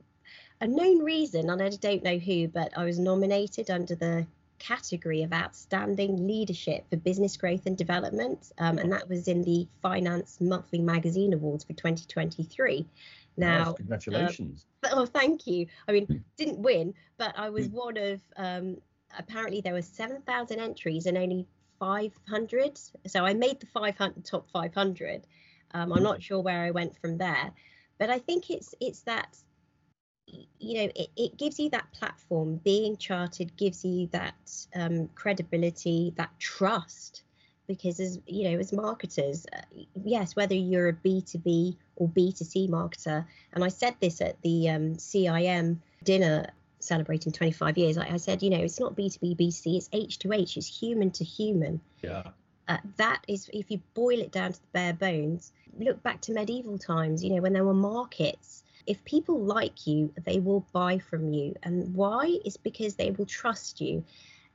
unknown 0.61 0.99
reason, 0.99 1.49
and 1.49 1.61
I 1.61 1.69
don't 1.69 2.03
know 2.03 2.17
who, 2.17 2.47
but 2.47 2.77
I 2.77 2.85
was 2.85 2.99
nominated 2.99 3.69
under 3.69 3.95
the 3.95 4.25
category 4.57 5.21
of 5.23 5.33
outstanding 5.33 6.27
leadership 6.27 6.85
for 6.89 6.95
business 6.95 7.35
growth 7.37 7.65
and 7.65 7.77
development, 7.77 8.51
um, 8.57 8.77
and 8.77 8.91
that 8.91 9.09
was 9.09 9.27
in 9.27 9.43
the 9.43 9.67
Finance 9.81 10.39
Monthly 10.39 10.79
Magazine 10.79 11.33
Awards 11.33 11.63
for 11.63 11.73
2023. 11.73 12.85
Now, 13.37 13.65
nice. 13.65 13.75
congratulations. 13.75 14.65
Um, 14.83 14.91
oh, 14.93 15.05
thank 15.05 15.47
you. 15.47 15.67
I 15.87 15.91
mean, 15.91 16.05
hmm. 16.05 16.17
didn't 16.37 16.59
win, 16.59 16.93
but 17.17 17.37
I 17.37 17.49
was 17.49 17.67
hmm. 17.67 17.75
one 17.75 17.97
of. 17.97 18.21
Um, 18.37 18.77
apparently, 19.17 19.61
there 19.61 19.73
were 19.73 19.81
seven 19.81 20.21
thousand 20.21 20.59
entries 20.59 21.05
and 21.05 21.17
only 21.17 21.47
five 21.79 22.13
hundred. 22.27 22.79
So 23.07 23.25
I 23.25 23.33
made 23.33 23.59
the 23.59 23.67
five 23.67 23.97
hundred 23.97 24.25
top 24.25 24.47
five 24.49 24.73
hundred. 24.73 25.27
Um, 25.71 25.91
I'm 25.91 26.03
not 26.03 26.23
sure 26.23 26.39
where 26.39 26.61
I 26.61 26.71
went 26.71 26.97
from 26.97 27.17
there, 27.17 27.51
but 27.97 28.09
I 28.09 28.19
think 28.19 28.49
it's 28.49 28.73
it's 28.79 29.01
that 29.01 29.37
you 30.59 30.75
know 30.75 30.91
it, 30.95 31.09
it 31.15 31.37
gives 31.37 31.59
you 31.59 31.69
that 31.71 31.91
platform 31.91 32.61
being 32.63 32.97
charted 32.97 33.55
gives 33.57 33.83
you 33.83 34.07
that 34.07 34.35
um, 34.73 35.09
credibility 35.15 36.13
that 36.17 36.31
trust 36.39 37.23
because 37.67 37.99
as 37.99 38.19
you 38.27 38.49
know 38.49 38.59
as 38.59 38.71
marketers 38.71 39.45
uh, 39.53 39.61
yes 40.03 40.35
whether 40.35 40.55
you're 40.55 40.89
a 40.89 40.93
b2b 40.93 41.75
or 41.95 42.07
b2c 42.09 42.69
marketer 42.69 43.25
and 43.53 43.63
i 43.63 43.67
said 43.67 43.95
this 43.99 44.21
at 44.21 44.41
the 44.41 44.69
um, 44.69 44.97
cim 44.97 45.81
dinner 46.03 46.45
celebrating 46.85 47.31
25 47.31 47.77
years 47.77 47.97
I, 47.97 48.07
I, 48.13 48.17
said 48.17 48.43
you 48.43 48.49
know 48.49 48.59
it's 48.59 48.79
not 48.79 48.95
b2b 48.95 49.37
b2c 49.37 49.77
it's 49.77 49.89
h 49.91 50.19
to 50.19 50.31
h 50.33 50.57
it's 50.57 50.67
human 50.67 51.11
to 51.11 51.23
human. 51.23 51.81
Yeah. 52.01 52.23
Uh, 52.67 52.77
that 52.97 53.21
is 53.27 53.49
if 53.53 53.69
you 53.69 53.79
boil 53.93 54.19
it 54.19 54.31
down 54.31 54.53
to 54.53 54.59
the 54.59 54.67
bare 54.73 54.93
bones 54.93 55.51
look 55.77 56.01
back 56.01 56.21
to 56.21 56.31
medieval 56.31 56.77
times 56.77 57.23
you 57.23 57.31
know 57.31 57.41
when 57.41 57.53
there 57.53 57.65
were 57.65 57.73
markets. 57.73 58.63
If 58.87 59.03
people 59.03 59.39
like 59.39 59.87
you 59.87 60.13
they 60.25 60.39
will 60.39 60.65
buy 60.71 60.99
from 60.99 61.33
you 61.33 61.55
and 61.63 61.95
why? 61.95 62.37
Is 62.45 62.57
because 62.57 62.95
they 62.95 63.11
will 63.11 63.25
trust 63.25 63.81
you 63.81 64.05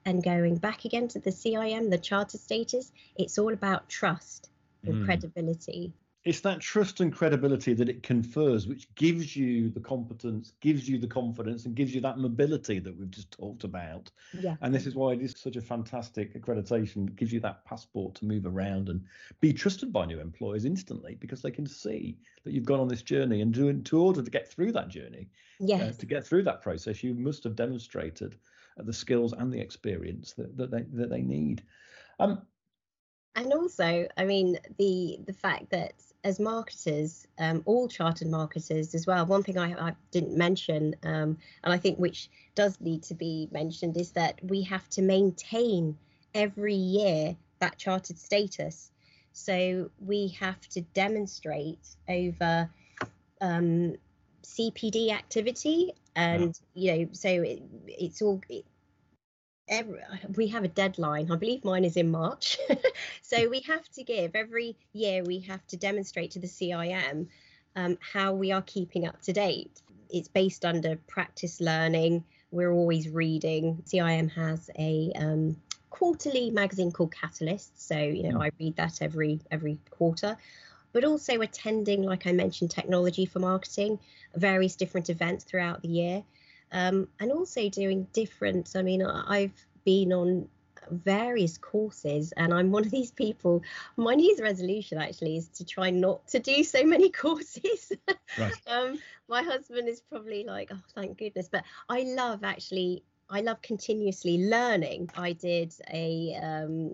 and 0.05 0.23
going 0.23 0.57
back 0.57 0.85
again 0.85 1.09
to 1.09 1.19
the 1.19 1.31
CIM, 1.31 1.91
the 1.91 1.99
charter 1.99 2.39
status, 2.39 2.93
it's 3.17 3.39
all 3.39 3.53
about 3.53 3.89
trust 3.89 4.51
and 4.85 4.95
mm. 4.95 5.05
credibility. 5.05 5.93
It's 6.23 6.41
that 6.41 6.61
trust 6.61 7.01
and 7.01 7.11
credibility 7.11 7.73
that 7.73 7.89
it 7.89 8.03
confers, 8.03 8.67
which 8.67 8.95
gives 8.95 9.35
you 9.35 9.71
the 9.71 9.81
competence, 9.81 10.53
gives 10.61 10.87
you 10.87 10.99
the 10.99 11.07
confidence, 11.07 11.65
and 11.65 11.75
gives 11.75 11.95
you 11.95 12.03
that 12.03 12.19
mobility 12.19 12.79
that 12.79 12.95
we've 12.95 13.11
just 13.11 13.31
talked 13.31 13.65
about. 13.65 14.11
Yeah. 14.39 14.57
And 14.61 14.75
this 14.75 14.87
is 14.87 14.95
why 14.95 15.13
it 15.13 15.23
is 15.23 15.35
such 15.39 15.57
a 15.57 15.63
fantastic 15.63 16.35
accreditation. 16.35 17.09
It 17.09 17.17
gives 17.17 17.33
you 17.33 17.41
that 17.41 17.65
passport 17.65 18.17
to 18.17 18.27
move 18.27 18.45
around 18.45 18.91
and 18.91 19.03
be 19.41 19.55
trusted 19.55 19.95
by 19.95 20.05
new 20.05 20.21
employers 20.21 20.67
instantly 20.67 21.17
because 21.19 21.41
they 21.41 21.51
can 21.51 21.67
see 21.67 22.19
that 22.45 22.53
you've 22.53 22.67
gone 22.67 22.81
on 22.81 22.89
this 22.89 23.03
journey. 23.03 23.41
And 23.41 23.55
to, 23.55 23.73
to 23.73 24.01
order 24.03 24.23
to 24.23 24.31
get 24.31 24.47
through 24.47 24.73
that 24.73 24.89
journey, 24.89 25.31
uh, 25.61 25.67
yes. 25.67 25.95
Uh, 25.95 25.99
to 26.01 26.07
get 26.07 26.27
through 26.27 26.43
that 26.43 26.63
process, 26.63 27.03
you 27.03 27.15
must 27.15 27.45
have 27.45 27.57
demonstrated 27.57 28.37
the 28.77 28.93
skills 28.93 29.33
and 29.33 29.53
the 29.53 29.61
experience 29.61 30.33
that, 30.35 30.57
that 30.57 30.71
they 30.71 30.85
that 30.95 31.11
they 31.11 31.23
need. 31.23 31.63
Um, 32.19 32.43
and 33.37 33.53
also, 33.53 34.07
I 34.17 34.25
mean, 34.25 34.59
the 34.79 35.19
the 35.27 35.33
fact 35.33 35.71
that 35.71 35.95
as 36.25 36.39
marketers, 36.39 37.27
um, 37.39 37.63
all 37.65 37.89
chartered 37.89 38.29
marketers 38.29 38.95
as 38.95 39.07
well. 39.07 39.25
One 39.25 39.43
thing 39.43 39.59
I, 39.59 39.89
I 39.89 39.95
didn't 40.11 40.37
mention, 40.37 40.95
um, 41.03 41.39
and 41.65 41.73
I 41.73 41.79
think 41.79 41.99
which 41.99 42.29
does 42.55 42.81
need 42.81 43.03
to 43.05 43.15
be 43.15 43.49
mentioned, 43.51 43.97
is 43.97 44.11
that 44.13 44.39
we 44.45 44.63
have 44.63 44.89
to 44.91 45.03
maintain 45.03 45.97
every 46.35 46.75
year 46.75 47.37
that 47.59 47.79
chartered 47.79 48.19
status. 48.19 48.91
So 49.33 49.91
we 50.01 50.29
have 50.41 50.61
to 50.71 50.81
demonstrate 50.81 51.97
over 52.09 52.69
um, 53.41 53.95
CPD 54.43 55.13
activity, 55.13 55.93
and 56.15 56.59
yeah. 56.75 56.95
you 56.95 57.05
know, 57.05 57.09
so 57.13 57.29
it, 57.29 57.63
it's 57.87 58.23
all 58.23 58.41
it, 58.49 58.65
every, 59.69 60.01
we 60.37 60.49
have 60.49 60.65
a 60.65 60.69
deadline. 60.69 61.31
I 61.31 61.37
believe 61.37 61.65
mine 61.65 61.85
is 61.85 61.97
in 61.97 62.11
March. 62.11 62.59
so 63.23 63.49
we 63.49 63.61
have 63.61 63.89
to 63.91 64.05
give 64.05 64.35
every 64.35 64.77
year, 64.93 65.23
we 65.23 65.41
have 65.41 65.67
to 65.69 65.77
demonstrate 65.77 66.33
to 66.33 66.39
the 66.41 66.49
CIM 66.49 67.29
um, 67.77 67.99
how 68.01 68.33
we 68.33 68.53
are 68.53 68.63
keeping 68.63 69.07
up 69.07 69.23
to 69.23 69.33
date. 69.33 69.81
It's 70.11 70.29
based 70.29 70.65
under 70.65 70.97
practice 71.07 71.61
learning. 71.61 72.25
We're 72.51 72.73
always 72.73 73.09
reading. 73.09 73.83
CIM 73.87 74.31
has 74.33 74.69
a 74.77 75.13
um, 75.15 75.57
quarterly 75.89 76.51
magazine 76.51 76.91
called 76.91 77.13
Catalyst. 77.13 77.87
So, 77.87 77.97
you 77.97 78.25
know, 78.25 78.39
mm. 78.39 78.45
I 78.45 78.51
read 78.59 78.77
that 78.77 79.01
every 79.01 79.41
every 79.51 79.79
quarter. 79.91 80.37
But 80.93 81.05
also 81.05 81.41
attending, 81.41 82.03
like 82.03 82.27
I 82.27 82.33
mentioned, 82.33 82.71
technology 82.71 83.27
for 83.27 83.39
marketing, 83.39 83.99
various 84.35 84.77
different 84.77 85.11
events 85.11 85.45
throughout 85.45 85.83
the 85.83 85.89
year 85.89 86.25
um, 86.73 87.09
and 87.19 87.33
also 87.33 87.69
doing 87.69 88.07
different. 88.13 88.73
I 88.77 88.83
mean, 88.83 89.03
I've 89.03 89.53
been 89.85 90.13
on 90.13 90.49
various 90.91 91.57
courses 91.57 92.33
and 92.37 92.53
i'm 92.53 92.73
one 92.73 92.85
of 92.85 92.91
these 92.91 93.13
people 93.13 93.63
my 93.97 94.15
new 94.15 94.27
year's 94.27 94.41
resolution 94.41 94.99
actually 94.99 95.37
is 95.37 95.47
to 95.47 95.65
try 95.65 95.89
not 95.89 96.27
to 96.27 96.41
do 96.41 96.65
so 96.65 96.83
many 96.83 97.09
courses 97.11 97.93
right. 98.37 98.53
um, 98.67 98.99
my 99.29 99.41
husband 99.43 99.89
is 99.89 100.01
probably 100.01 100.43
like 100.43 100.71
oh 100.73 100.81
thank 100.97 101.17
goodness 101.17 101.49
but 101.49 101.63
i 101.89 102.03
love 102.03 102.43
actually 102.43 103.05
i 103.29 103.41
love 103.41 103.61
continuously 103.63 104.39
learning 104.49 105.09
i 105.17 105.33
did 105.33 105.73
a 105.93 106.35
um, 106.43 106.93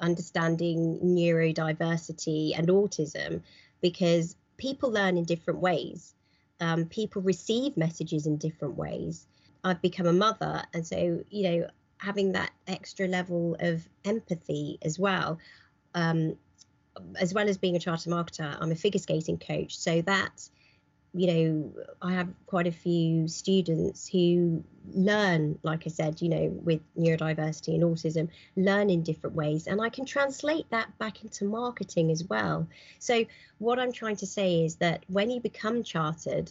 understanding 0.00 0.98
neurodiversity 1.02 2.56
and 2.56 2.68
autism 2.68 3.42
because 3.80 4.36
people 4.56 4.90
learn 4.90 5.16
in 5.16 5.24
different 5.24 5.60
ways 5.60 6.14
um, 6.62 6.86
people 6.86 7.22
receive 7.22 7.76
messages 7.76 8.26
in 8.26 8.36
different 8.36 8.76
ways. 8.76 9.26
I've 9.64 9.82
become 9.82 10.06
a 10.06 10.12
mother, 10.12 10.62
and 10.72 10.86
so 10.86 11.24
you 11.28 11.42
know, 11.42 11.66
having 11.98 12.32
that 12.32 12.52
extra 12.68 13.08
level 13.08 13.56
of 13.58 13.86
empathy 14.04 14.78
as 14.82 14.96
well, 14.96 15.38
um, 15.94 16.36
as 17.20 17.34
well 17.34 17.48
as 17.48 17.58
being 17.58 17.74
a 17.74 17.80
charter 17.80 18.10
marketer, 18.10 18.56
I'm 18.60 18.70
a 18.70 18.76
figure 18.76 19.00
skating 19.00 19.38
coach, 19.38 19.76
so 19.76 20.02
that 20.02 20.48
you 21.14 21.26
know, 21.26 21.72
I 22.00 22.12
have 22.12 22.28
quite 22.46 22.66
a 22.66 22.72
few 22.72 23.28
students 23.28 24.08
who 24.08 24.64
learn, 24.94 25.58
like 25.62 25.82
I 25.86 25.90
said, 25.90 26.22
you 26.22 26.30
know, 26.30 26.48
with 26.64 26.80
neurodiversity 26.96 27.74
and 27.74 27.82
autism, 27.82 28.28
learn 28.56 28.88
in 28.88 29.02
different 29.02 29.36
ways. 29.36 29.66
And 29.66 29.80
I 29.80 29.90
can 29.90 30.06
translate 30.06 30.70
that 30.70 30.96
back 30.98 31.22
into 31.22 31.44
marketing 31.44 32.10
as 32.10 32.24
well. 32.24 32.66
So, 32.98 33.26
what 33.58 33.78
I'm 33.78 33.92
trying 33.92 34.16
to 34.16 34.26
say 34.26 34.64
is 34.64 34.76
that 34.76 35.04
when 35.08 35.30
you 35.30 35.40
become 35.40 35.82
chartered, 35.82 36.50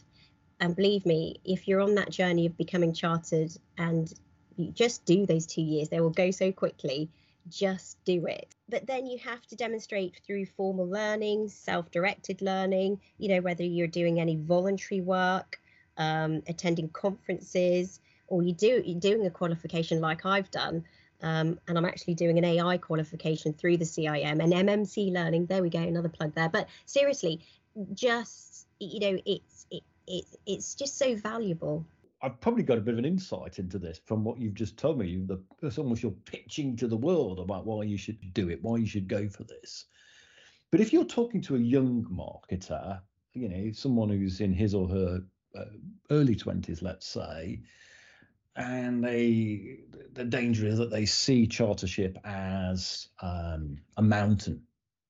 and 0.60 0.76
believe 0.76 1.08
me, 1.08 1.38
if 1.44 1.68
you're 1.68 1.82
on 1.82 1.96
that 1.96 2.12
journey 2.12 2.46
of 2.46 2.56
becoming 2.56 2.94
chartered 2.94 3.52
and 3.80 4.14
you 4.58 4.72
just 4.72 5.06
do 5.06 5.26
those 5.26 5.48
two 5.48 5.64
years, 5.64 5.90
they 5.90 6.00
will 6.00 6.12
go 6.12 6.30
so 6.30 6.52
quickly 6.52 7.10
just 7.50 7.98
do 8.06 8.28
it. 8.28 8.54
But 8.72 8.88
then 8.88 9.06
you 9.06 9.20
have 9.20 9.46
to 9.48 9.56
demonstrate 9.56 10.22
through 10.26 10.46
formal 10.46 10.88
learning, 10.88 11.50
self 11.50 11.92
directed 11.92 12.42
learning, 12.42 13.02
you 13.18 13.28
know, 13.28 13.42
whether 13.42 13.64
you're 13.64 13.88
doing 13.88 14.20
any 14.20 14.38
voluntary 14.38 15.02
work, 15.02 15.60
um, 15.98 16.42
attending 16.48 16.88
conferences, 16.90 18.00
or 18.28 18.42
you 18.42 18.54
do, 18.54 18.82
you're 18.86 19.00
doing 19.00 19.28
a 19.28 19.30
qualification 19.30 20.00
like 20.00 20.26
I've 20.26 20.50
done. 20.50 20.86
Um, 21.22 21.60
and 21.68 21.78
I'm 21.78 21.86
actually 21.86 22.16
doing 22.16 22.38
an 22.38 22.46
AI 22.46 22.78
qualification 22.78 23.54
through 23.54 23.78
the 23.78 23.86
CIM 23.86 24.42
and 24.42 24.54
MMC 24.54 25.12
learning. 25.12 25.46
There 25.48 25.62
we 25.62 25.70
go, 25.70 25.80
another 25.80 26.10
plug 26.10 26.34
there. 26.34 26.50
But 26.50 26.68
seriously, 26.86 27.42
just 27.94 28.68
you 28.80 29.00
know, 29.00 29.22
it's 29.26 29.68
it, 29.70 29.84
it 30.08 30.26
it's 30.48 30.76
just 30.76 30.98
so 30.98 31.16
valuable. 31.16 31.86
I've 32.24 32.40
probably 32.40 32.64
got 32.64 32.78
a 32.78 32.82
bit 32.82 32.94
of 32.94 33.00
an 33.00 33.06
insight 33.06 33.58
into 33.58 33.80
this 33.80 34.00
from 34.06 34.24
what 34.24 34.38
you've 34.38 34.54
just 34.54 34.78
told 34.78 35.00
me. 35.00 35.24
The, 35.26 35.42
it's 35.64 35.78
almost 35.78 36.04
you're 36.04 36.12
pitching 36.12 36.76
to 36.78 36.88
the 36.88 36.98
world 36.98 37.40
about 37.40 37.66
why 37.66 37.84
you 37.84 37.98
should 37.98 38.34
do 38.34 38.50
it, 38.50 38.62
why 38.62 38.78
you 38.78 38.86
should 38.86 39.08
go 39.08 39.28
for 39.28 39.44
this. 39.44 39.86
But 40.70 40.82
if 40.82 40.94
you're 40.94 41.06
talking 41.06 41.42
to 41.42 41.56
a 41.56 41.60
young 41.60 42.06
marketer, 42.06 43.02
you 43.34 43.50
know, 43.50 43.72
someone 43.72 44.10
who's 44.10 44.40
in 44.40 44.54
his 44.54 44.76
or 44.76 44.88
her 44.88 45.24
uh, 45.56 45.66
early 46.12 46.36
20s, 46.36 46.82
let's 46.82 47.08
say, 47.08 47.62
and 48.56 49.04
they 49.04 49.80
the 50.14 50.26
danger 50.26 50.68
is 50.68 50.78
that 50.78 50.92
they 50.92 51.06
see 51.06 51.48
chartership 51.48 52.18
as 52.26 53.08
um, 53.22 53.78
a 53.98 54.02
mountain 54.02 54.62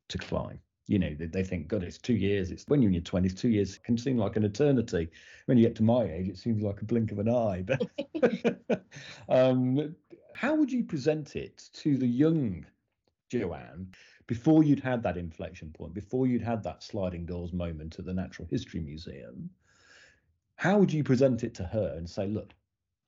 to 0.10 0.18
climb 0.20 0.60
you 0.88 1.00
know 1.00 1.14
they, 1.18 1.26
they 1.26 1.44
think 1.44 1.68
god 1.68 1.84
it's 1.84 1.98
two 1.98 2.16
years 2.16 2.52
it's 2.52 2.66
when 2.68 2.82
you're 2.82 2.90
in 2.90 2.94
your 2.94 3.04
20s 3.04 3.38
two 3.38 3.50
years 3.50 3.78
can 3.78 3.98
seem 3.98 4.18
like 4.18 4.36
an 4.36 4.44
eternity. 4.44 5.10
When 5.46 5.58
you 5.58 5.66
get 5.66 5.76
to 5.78 5.84
my 5.84 6.04
age 6.04 6.28
it 6.28 6.38
seems 6.38 6.62
like 6.62 6.82
a 6.82 6.86
blink 6.86 7.12
of 7.12 7.20
an 7.20 7.30
eye. 7.30 7.64
But 7.64 8.86
um, 9.30 9.96
how 10.34 10.56
would 10.56 10.72
you 10.72 10.84
present 10.84 11.36
it 11.36 11.70
to 11.74 11.98
the 11.98 12.08
young 12.08 12.66
joanne 13.30 13.88
before 14.28 14.64
you'd 14.64 14.80
had 14.80 15.04
that 15.04 15.18
inflection 15.18 15.72
point 15.72 15.94
before 15.94 16.28
you'd 16.28 16.42
had 16.42 16.64
that 16.64 16.84
sliding 16.84 17.26
doors 17.26 17.54
moment 17.54 18.00
at 18.00 18.06
the 18.06 18.14
natural 18.14 18.48
history 18.50 18.80
museum? 18.80 19.50
How 20.56 20.78
would 20.78 20.94
you 20.94 21.04
present 21.04 21.44
it 21.44 21.54
to 21.56 21.64
her 21.64 21.96
and 21.98 22.10
say 22.10 22.28
look 22.28 22.54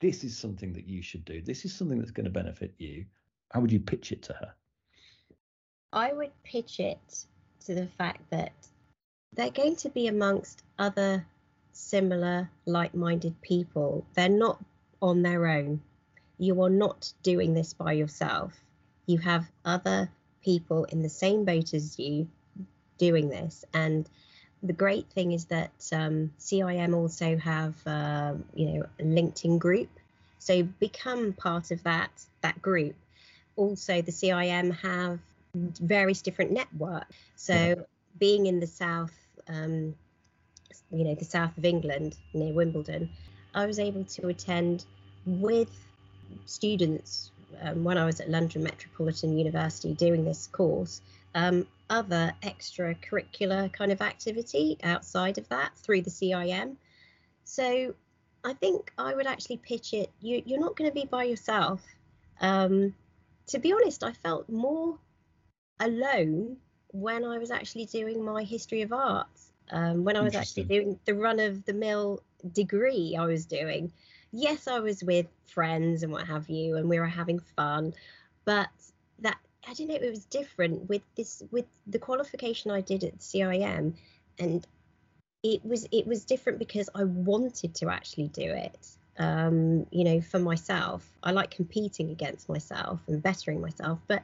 this 0.04 0.26
is 0.26 0.38
something 0.38 0.74
that 0.74 0.86
you 0.86 1.02
should 1.02 1.24
do. 1.24 1.42
This 1.42 1.64
is 1.64 1.74
something 1.74 1.98
that's 1.98 2.12
going 2.12 2.26
to 2.26 2.30
benefit 2.30 2.74
you. 2.78 3.06
How 3.52 3.62
would 3.62 3.72
you 3.72 3.80
pitch 3.80 4.12
it 4.12 4.22
to 4.24 4.34
her? 4.34 4.54
I 5.94 6.12
would 6.12 6.32
pitch 6.44 6.82
it 6.82 7.26
to 7.66 7.76
the 7.76 7.88
fact 7.98 8.30
that 8.30 8.54
they're 9.34 9.50
going 9.50 9.76
to 9.78 9.90
be 9.90 10.08
amongst 10.08 10.64
other 10.78 11.26
similar 11.72 12.50
like 12.66 12.94
minded 12.94 13.42
people. 13.42 14.06
They're 14.14 14.30
not 14.30 14.64
on 15.02 15.22
their 15.22 15.48
own. 15.48 15.82
You 16.38 16.62
are 16.64 16.70
not 16.70 17.14
doing 17.24 17.54
this 17.54 17.74
by 17.74 17.94
yourself. 17.94 18.54
You 19.06 19.18
have 19.20 19.50
other 19.66 20.10
people 20.44 20.86
in 20.86 21.02
the 21.02 21.10
same 21.10 21.46
boat 21.46 21.74
as 21.74 21.98
you 21.98 22.28
doing 22.98 23.30
this. 23.30 23.66
And 23.74 24.08
the 24.62 24.74
great 24.74 25.10
thing 25.10 25.32
is 25.32 25.46
that 25.46 25.72
um, 25.92 26.32
CIM 26.40 26.96
also 26.96 27.38
have, 27.38 27.76
uh, 27.86 28.36
you 28.54 28.66
know, 28.68 28.86
a 29.00 29.04
LinkedIn 29.04 29.60
group. 29.60 29.90
So 30.40 30.64
become 30.64 31.34
part 31.34 31.72
of 31.72 31.84
that 31.84 32.12
that 32.42 32.62
group. 32.62 32.96
Also, 33.56 34.02
the 34.02 34.12
CIM 34.12 34.76
have 34.82 35.20
various 35.54 36.22
different 36.22 36.52
networks. 36.52 37.16
So 37.36 37.86
being 38.20 38.46
in 38.46 38.60
the 38.60 38.68
south, 38.68 39.14
um, 39.48 39.96
you 40.92 41.04
know, 41.04 41.16
the 41.16 41.26
south 41.26 41.58
of 41.58 41.66
England 41.66 42.18
near 42.34 42.54
Wimbledon, 42.54 43.10
I 43.54 43.66
was 43.66 43.80
able 43.80 44.06
to 44.06 44.28
attend 44.28 44.86
with 45.26 45.70
students 46.46 47.32
um, 47.62 47.84
when 47.84 47.98
I 47.98 48.06
was 48.06 48.20
at 48.20 48.30
London 48.30 48.64
Metropolitan 48.64 49.38
University 49.38 49.94
doing 49.94 50.26
this 50.26 50.48
course, 50.48 51.02
um, 51.36 51.68
other 51.90 52.34
extracurricular 52.42 53.72
kind 53.72 53.92
of 53.92 54.02
activity 54.02 54.78
outside 54.84 55.38
of 55.38 55.48
that 55.50 55.72
through 55.78 56.02
the 56.02 56.10
CIM. 56.10 56.76
So 57.46 57.94
I 58.44 58.54
think 58.54 58.92
I 58.98 59.14
would 59.14 59.28
actually 59.28 59.58
pitch 59.58 59.94
it. 59.94 60.10
You, 60.20 60.42
you're 60.46 60.60
not 60.60 60.76
going 60.76 60.90
to 60.90 60.94
be 60.94 61.06
by 61.06 61.26
yourself. 61.26 61.82
Um, 62.42 62.96
to 63.48 63.60
be 63.60 63.74
honest, 63.74 64.04
I 64.04 64.14
felt 64.14 64.50
more 64.50 64.98
alone 65.80 66.58
when 66.92 67.24
I 67.26 67.38
was 67.38 67.52
actually 67.52 67.86
doing 67.86 68.24
my 68.24 68.44
history 68.44 68.82
of 68.82 68.94
art. 68.94 69.28
Um, 69.72 70.04
when 70.04 70.16
I 70.16 70.22
was 70.22 70.36
actually 70.36 70.66
doing 70.66 71.00
the 71.06 71.16
run 71.16 71.40
of 71.40 71.66
the 71.66 71.74
mill 71.74 72.22
degree, 72.52 73.16
I 73.18 73.26
was 73.26 73.46
doing. 73.46 73.92
Yes, 74.32 74.68
I 74.68 74.80
was 74.80 75.04
with 75.04 75.28
friends 75.48 76.04
and 76.04 76.12
what 76.12 76.28
have 76.28 76.50
you, 76.50 76.76
and 76.78 76.90
we 76.90 77.00
were 77.00 77.08
having 77.08 77.40
fun, 77.56 77.94
but 78.46 78.70
that 79.20 79.38
I 79.68 79.74
don't 79.74 79.88
know, 79.88 79.96
it 79.96 80.10
was 80.10 80.26
different 80.26 80.90
with 80.90 81.02
this 81.16 81.42
with 81.52 81.66
the 81.88 82.00
qualification 82.00 82.72
I 82.72 82.82
did 82.82 83.04
at 83.04 83.20
CIM, 83.20 83.94
and 84.40 84.68
it 85.44 85.64
was 85.66 85.88
it 85.92 86.06
was 86.06 86.26
different 86.26 86.60
because 86.60 86.90
I 86.94 87.04
wanted 87.04 87.74
to 87.76 87.90
actually 87.90 88.28
do 88.30 88.44
it. 88.44 88.88
Um, 89.20 89.86
you 89.92 90.04
know, 90.04 90.22
for 90.22 90.40
myself, 90.40 91.08
I 91.24 91.32
like 91.32 91.52
competing 91.52 92.10
against 92.10 92.50
myself 92.50 93.00
and 93.08 93.22
bettering 93.22 93.62
myself. 93.62 94.00
But 94.08 94.24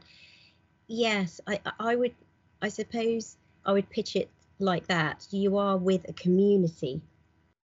yes, 0.89 1.39
I 1.47 1.61
I 1.79 1.95
would 1.95 2.13
I 2.61 2.67
suppose 2.67 3.37
I 3.65 3.71
would 3.71 3.89
pitch 3.89 4.17
it 4.17 4.29
like 4.59 4.87
that. 4.87 5.27
You 5.31 5.57
are 5.57 5.77
with 5.77 6.09
a 6.09 6.13
community. 6.13 7.01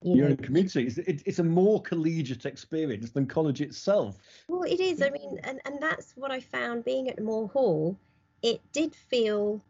You 0.01 0.15
You're 0.15 0.25
know. 0.27 0.33
in 0.33 0.39
a 0.39 0.43
community. 0.43 0.85
It's, 0.85 1.23
it's 1.25 1.39
a 1.39 1.43
more 1.43 1.81
collegiate 1.81 2.45
experience 2.45 3.09
than 3.09 3.25
college 3.25 3.59
itself. 3.59 4.17
Well, 4.47 4.63
it 4.63 4.79
is. 4.79 5.01
I 5.01 5.09
mean, 5.09 5.39
and, 5.43 5.59
and 5.65 5.81
that's 5.81 6.13
what 6.15 6.31
I 6.31 6.39
found 6.39 6.85
being 6.85 7.09
at 7.09 7.19
Moor 7.19 7.47
Hall. 7.47 7.97
It 8.43 8.61
did 8.71 8.93
feel 8.93 9.61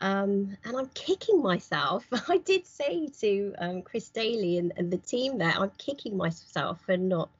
um, 0.00 0.56
and 0.64 0.76
I'm 0.76 0.90
kicking 0.94 1.42
myself. 1.42 2.06
I 2.28 2.38
did 2.38 2.66
say 2.66 3.08
to 3.20 3.54
um, 3.58 3.82
Chris 3.82 4.08
Daly 4.08 4.58
and, 4.58 4.72
and, 4.76 4.92
the 4.92 4.98
team 4.98 5.38
there, 5.38 5.54
I'm 5.56 5.72
kicking 5.78 6.16
myself 6.16 6.80
for 6.82 6.96
not 6.96 7.30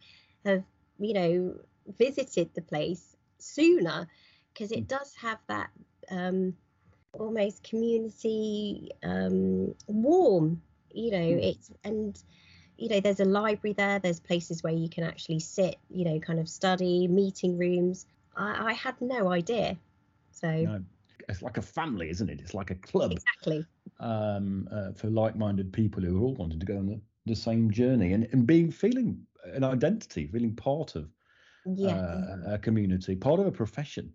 have, 0.44 0.64
you 0.98 1.14
know, 1.14 1.54
visited 1.98 2.52
the 2.54 2.62
place 2.62 3.16
sooner 3.38 4.08
because 4.58 4.72
it 4.72 4.80
hmm. 4.80 4.84
does 4.84 5.14
have 5.14 5.38
that 5.46 5.70
um, 6.10 6.54
almost 7.12 7.62
community 7.62 8.90
um, 9.02 9.74
warm, 9.86 10.60
you 10.92 11.10
know, 11.10 11.18
mm. 11.18 11.42
it's 11.42 11.70
and 11.84 12.20
you 12.76 12.88
know 12.88 13.00
there's 13.00 13.20
a 13.20 13.24
library 13.24 13.74
there 13.74 13.98
there's 13.98 14.20
places 14.20 14.62
where 14.62 14.72
you 14.72 14.88
can 14.88 15.02
actually 15.02 15.40
sit 15.40 15.76
you 15.90 16.04
know 16.04 16.20
kind 16.20 16.38
of 16.38 16.48
study 16.48 17.08
meeting 17.08 17.58
rooms 17.58 18.06
i, 18.36 18.68
I 18.68 18.72
had 18.72 18.94
no 19.00 19.32
idea 19.32 19.76
so 20.30 20.48
no 20.48 20.84
it's 21.28 21.42
like 21.42 21.58
a 21.58 21.62
family, 21.62 22.08
isn't 22.08 22.30
it? 22.30 22.40
It's 22.40 22.54
like 22.54 22.70
a 22.70 22.74
club. 22.74 23.12
Exactly. 23.12 23.64
Um, 24.00 24.68
uh, 24.72 24.92
for 24.92 25.08
like-minded 25.08 25.72
people 25.72 26.02
who 26.02 26.18
are 26.18 26.24
all 26.24 26.34
wanting 26.34 26.60
to 26.60 26.66
go 26.66 26.78
on 26.78 26.86
the, 26.86 27.00
the 27.26 27.36
same 27.36 27.70
journey 27.70 28.12
and, 28.12 28.28
and 28.32 28.46
being 28.46 28.70
feeling 28.70 29.20
an 29.44 29.64
identity, 29.64 30.26
feeling 30.26 30.54
part 30.54 30.94
of 30.94 31.10
yeah. 31.66 31.96
uh, 31.96 32.54
a 32.54 32.58
community, 32.58 33.14
part 33.14 33.40
of 33.40 33.46
a 33.46 33.52
profession. 33.52 34.12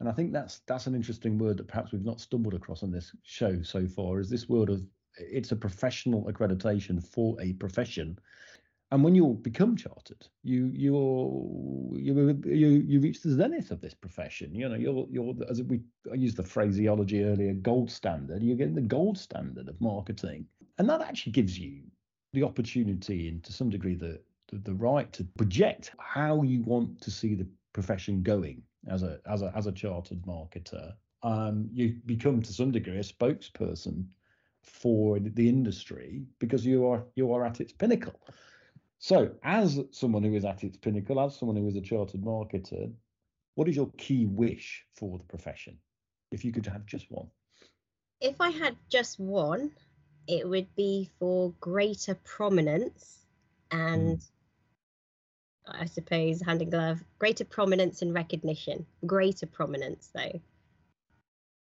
And 0.00 0.08
I 0.08 0.12
think 0.12 0.32
that's 0.32 0.60
that's 0.66 0.86
an 0.86 0.94
interesting 0.94 1.38
word 1.38 1.56
that 1.58 1.68
perhaps 1.68 1.92
we've 1.92 2.04
not 2.04 2.20
stumbled 2.20 2.54
across 2.54 2.82
on 2.82 2.92
this 2.92 3.14
show 3.22 3.62
so 3.62 3.86
far. 3.86 4.20
Is 4.20 4.30
this 4.30 4.48
word 4.48 4.70
of 4.70 4.82
it's 5.16 5.52
a 5.52 5.56
professional 5.56 6.30
accreditation 6.30 7.04
for 7.04 7.40
a 7.40 7.52
profession 7.54 8.18
and 8.90 9.04
when 9.04 9.14
you 9.14 9.38
become 9.42 9.76
chartered, 9.76 10.26
you 10.42 10.70
you 10.74 11.90
you 11.94 12.40
you 12.46 12.68
you 12.68 13.00
reach 13.00 13.20
the 13.20 13.32
zenith 13.32 13.70
of 13.70 13.82
this 13.82 13.92
profession. 13.92 14.54
You 14.54 14.68
know, 14.68 14.76
you're 14.76 15.06
you're 15.10 15.34
as 15.50 15.62
we 15.62 15.82
I 16.10 16.14
used 16.14 16.38
the 16.38 16.42
phraseology 16.42 17.22
earlier, 17.22 17.52
gold 17.52 17.90
standard. 17.90 18.42
You're 18.42 18.56
getting 18.56 18.74
the 18.74 18.80
gold 18.80 19.18
standard 19.18 19.68
of 19.68 19.78
marketing, 19.80 20.46
and 20.78 20.88
that 20.88 21.02
actually 21.02 21.32
gives 21.32 21.58
you 21.58 21.82
the 22.32 22.42
opportunity 22.42 23.28
and 23.28 23.44
to 23.44 23.52
some 23.52 23.68
degree 23.68 23.94
the 23.94 24.20
the, 24.50 24.56
the 24.56 24.74
right 24.74 25.12
to 25.12 25.24
project 25.36 25.92
how 25.98 26.42
you 26.42 26.62
want 26.62 26.98
to 27.02 27.10
see 27.10 27.34
the 27.34 27.46
profession 27.72 28.22
going 28.22 28.62
as 28.88 29.02
a 29.02 29.20
as 29.26 29.42
a 29.42 29.52
as 29.56 29.66
a 29.66 29.72
chartered 29.72 30.22
marketer. 30.22 30.92
Um, 31.22 31.68
you 31.72 31.96
become 32.06 32.42
to 32.42 32.52
some 32.52 32.70
degree 32.70 32.98
a 32.98 33.02
spokesperson 33.02 34.06
for 34.62 35.18
the 35.18 35.48
industry 35.48 36.22
because 36.38 36.64
you 36.64 36.86
are 36.86 37.04
you 37.16 37.32
are 37.32 37.44
at 37.44 37.60
its 37.60 37.72
pinnacle. 37.72 38.20
So, 38.98 39.30
as 39.44 39.80
someone 39.92 40.24
who 40.24 40.34
is 40.34 40.44
at 40.44 40.64
its 40.64 40.76
pinnacle, 40.76 41.20
as 41.20 41.36
someone 41.36 41.56
who 41.56 41.68
is 41.68 41.76
a 41.76 41.80
chartered 41.80 42.22
marketer, 42.22 42.92
what 43.54 43.68
is 43.68 43.76
your 43.76 43.90
key 43.96 44.26
wish 44.26 44.84
for 44.94 45.18
the 45.18 45.24
profession? 45.24 45.78
If 46.32 46.44
you 46.44 46.52
could 46.52 46.66
have 46.66 46.84
just 46.84 47.06
one. 47.10 47.28
If 48.20 48.40
I 48.40 48.50
had 48.50 48.76
just 48.90 49.20
one, 49.20 49.70
it 50.26 50.48
would 50.48 50.74
be 50.74 51.08
for 51.18 51.54
greater 51.60 52.16
prominence 52.16 53.26
and 53.70 54.18
mm. 54.18 54.30
I 55.70 55.86
suppose 55.86 56.40
hand 56.40 56.62
in 56.62 56.70
glove, 56.70 57.02
greater 57.18 57.44
prominence 57.44 58.02
and 58.02 58.14
recognition. 58.14 58.86
Greater 59.06 59.46
prominence, 59.46 60.10
though. 60.14 60.40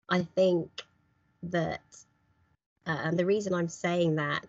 I 0.09 0.23
think 0.23 0.71
that, 1.45 1.83
uh, 2.87 2.99
and 3.05 3.19
the 3.19 3.27
reason 3.27 3.55
I'm 3.55 3.69
saying 3.69 4.17
that, 4.17 4.47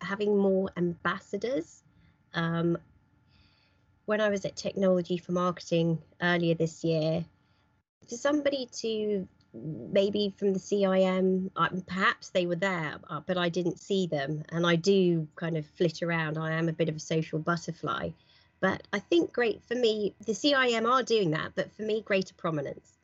having 0.00 0.36
more 0.36 0.70
ambassadors 0.76 1.82
um, 2.34 2.78
when 4.06 4.20
I 4.20 4.28
was 4.28 4.44
at 4.44 4.56
Technology 4.56 5.18
for 5.18 5.32
Marketing 5.32 5.98
earlier 6.22 6.54
this 6.54 6.82
year, 6.84 7.24
for 8.08 8.16
somebody 8.16 8.68
to 8.80 9.28
maybe 9.52 10.34
from 10.36 10.52
the 10.52 10.58
CIM, 10.58 11.50
uh, 11.56 11.68
perhaps 11.86 12.30
they 12.30 12.46
were 12.46 12.56
there, 12.56 12.96
uh, 13.08 13.20
but 13.26 13.36
I 13.36 13.48
didn't 13.48 13.78
see 13.78 14.06
them. 14.06 14.42
And 14.50 14.66
I 14.66 14.76
do 14.76 15.26
kind 15.36 15.56
of 15.56 15.66
flit 15.66 16.02
around. 16.02 16.38
I 16.38 16.52
am 16.52 16.68
a 16.68 16.72
bit 16.72 16.88
of 16.88 16.96
a 16.96 17.00
social 17.00 17.38
butterfly. 17.38 18.10
But 18.60 18.86
I 18.92 18.98
think 18.98 19.32
great 19.32 19.62
for 19.64 19.74
me, 19.74 20.14
the 20.26 20.32
CIM 20.32 20.90
are 20.90 21.02
doing 21.02 21.30
that, 21.30 21.52
but 21.54 21.72
for 21.72 21.82
me, 21.82 22.02
greater 22.02 22.34
prominence. 22.34 22.98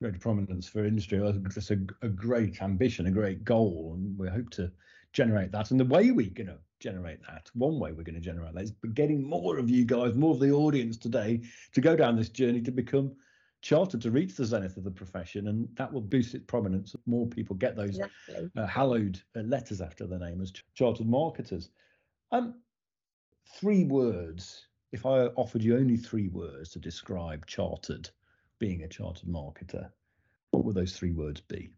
Greater 0.00 0.18
prominence 0.18 0.68
for 0.68 0.84
industry. 0.84 1.18
That's 1.18 1.70
a, 1.70 1.78
a 2.02 2.08
great 2.08 2.62
ambition, 2.62 3.06
a 3.06 3.10
great 3.10 3.44
goal. 3.44 3.92
And 3.96 4.18
we 4.18 4.28
hope 4.28 4.50
to 4.50 4.70
generate 5.12 5.52
that. 5.52 5.70
And 5.70 5.78
the 5.78 5.84
way 5.84 6.10
we're 6.10 6.30
going 6.30 6.48
to 6.48 6.58
generate 6.82 7.20
that. 7.28 7.48
One 7.54 7.78
way 7.78 7.92
we're 7.92 8.02
going 8.02 8.16
to 8.16 8.20
generate 8.20 8.54
that 8.54 8.64
is 8.64 8.72
getting 8.94 9.22
more 9.22 9.56
of 9.56 9.70
you 9.70 9.84
guys, 9.84 10.14
more 10.14 10.34
of 10.34 10.40
the 10.40 10.50
audience 10.50 10.96
today 10.96 11.40
to 11.72 11.80
go 11.80 11.94
down 11.94 12.16
this 12.16 12.28
journey 12.28 12.60
to 12.62 12.72
become 12.72 13.12
chartered 13.62 14.02
to 14.02 14.10
reach 14.10 14.34
the 14.34 14.44
zenith 14.44 14.76
of 14.76 14.82
the 14.82 14.90
profession, 14.90 15.46
and 15.46 15.68
that 15.76 15.92
will 15.92 16.00
boost 16.00 16.34
its 16.34 16.44
prominence. 16.46 16.96
More 17.06 17.28
people 17.28 17.54
get 17.54 17.76
those 17.76 17.96
exactly. 17.96 18.50
uh, 18.56 18.66
hallowed 18.66 19.20
uh, 19.36 19.40
letters 19.42 19.80
after 19.80 20.06
their 20.06 20.18
name 20.18 20.42
as 20.42 20.52
chartered 20.74 21.08
marketers. 21.08 21.70
Um, 22.32 22.54
three 23.54 23.84
words. 23.84 24.66
If 24.92 25.06
I 25.06 25.26
offered 25.36 25.62
you 25.62 25.76
only 25.76 25.96
three 25.96 26.28
words 26.28 26.70
to 26.70 26.78
describe 26.78 27.46
chartered, 27.46 28.10
being 28.58 28.82
a 28.82 28.88
chartered 28.88 29.28
marketer, 29.28 29.90
what 30.50 30.64
would 30.64 30.74
those 30.74 30.92
three 30.92 31.12
words 31.12 31.40
be? 31.40 31.70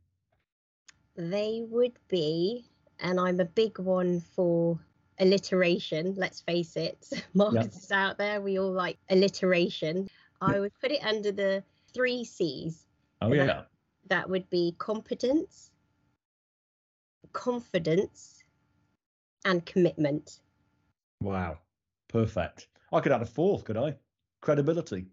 They 1.16 1.64
would 1.68 1.96
be, 2.09 2.66
and 2.98 3.20
I'm 3.20 3.38
a 3.38 3.44
big 3.44 3.79
one 3.79 4.20
for 4.20 4.81
alliteration. 5.20 6.14
Let's 6.16 6.40
face 6.40 6.77
it, 6.77 7.09
marketers 7.35 7.92
out 7.92 8.18
there, 8.18 8.40
we 8.40 8.59
all 8.59 8.72
like 8.72 8.98
alliteration. 9.09 10.09
I 10.40 10.59
would 10.59 10.72
put 10.81 10.90
it 10.90 11.05
under 11.05 11.31
the 11.31 11.62
three 11.94 12.24
C's. 12.24 12.85
Oh 13.22 13.33
yeah. 13.33 13.46
That, 13.46 13.68
that 14.09 14.29
would 14.29 14.50
be 14.50 14.74
competence, 14.79 15.70
confidence, 17.33 18.42
and 19.44 19.64
commitment. 19.64 20.40
Wow, 21.20 21.59
perfect. 22.09 22.66
I 22.94 23.00
could 23.00 23.11
add 23.11 23.22
a 23.22 23.26
fourth, 23.26 23.64
could 23.64 23.76
I? 23.76 23.96
Credibility. 24.40 25.07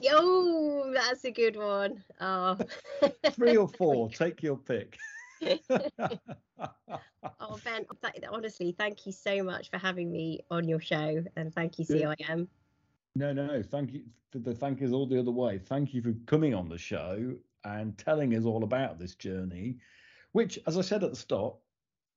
Yo, 0.00 0.90
that's 0.92 1.24
a 1.24 1.30
good 1.30 1.56
one. 1.56 2.02
Oh. 2.18 2.56
Three 3.32 3.58
or 3.58 3.68
four, 3.68 4.08
take 4.08 4.42
your 4.42 4.56
pick. 4.56 4.96
oh 5.42 5.58
Ben, 7.62 7.84
th- 8.02 8.24
honestly, 8.30 8.74
thank 8.78 9.04
you 9.04 9.12
so 9.12 9.42
much 9.42 9.70
for 9.70 9.76
having 9.76 10.10
me 10.10 10.40
on 10.50 10.66
your 10.66 10.80
show, 10.80 11.22
and 11.36 11.54
thank 11.54 11.78
you, 11.78 11.84
CIM. 11.84 12.48
No, 13.14 13.32
no, 13.34 13.46
no. 13.46 13.62
Thank 13.62 13.92
you. 13.92 14.02
The 14.32 14.54
thank 14.54 14.80
is 14.80 14.92
all 14.92 15.06
the 15.06 15.18
other 15.18 15.30
way. 15.30 15.58
Thank 15.58 15.92
you 15.92 16.00
for 16.00 16.14
coming 16.26 16.54
on 16.54 16.70
the 16.70 16.78
show 16.78 17.34
and 17.64 17.96
telling 17.98 18.34
us 18.34 18.44
all 18.44 18.64
about 18.64 18.98
this 18.98 19.14
journey, 19.14 19.76
which, 20.32 20.58
as 20.66 20.78
I 20.78 20.82
said 20.82 21.04
at 21.04 21.10
the 21.10 21.16
start, 21.16 21.54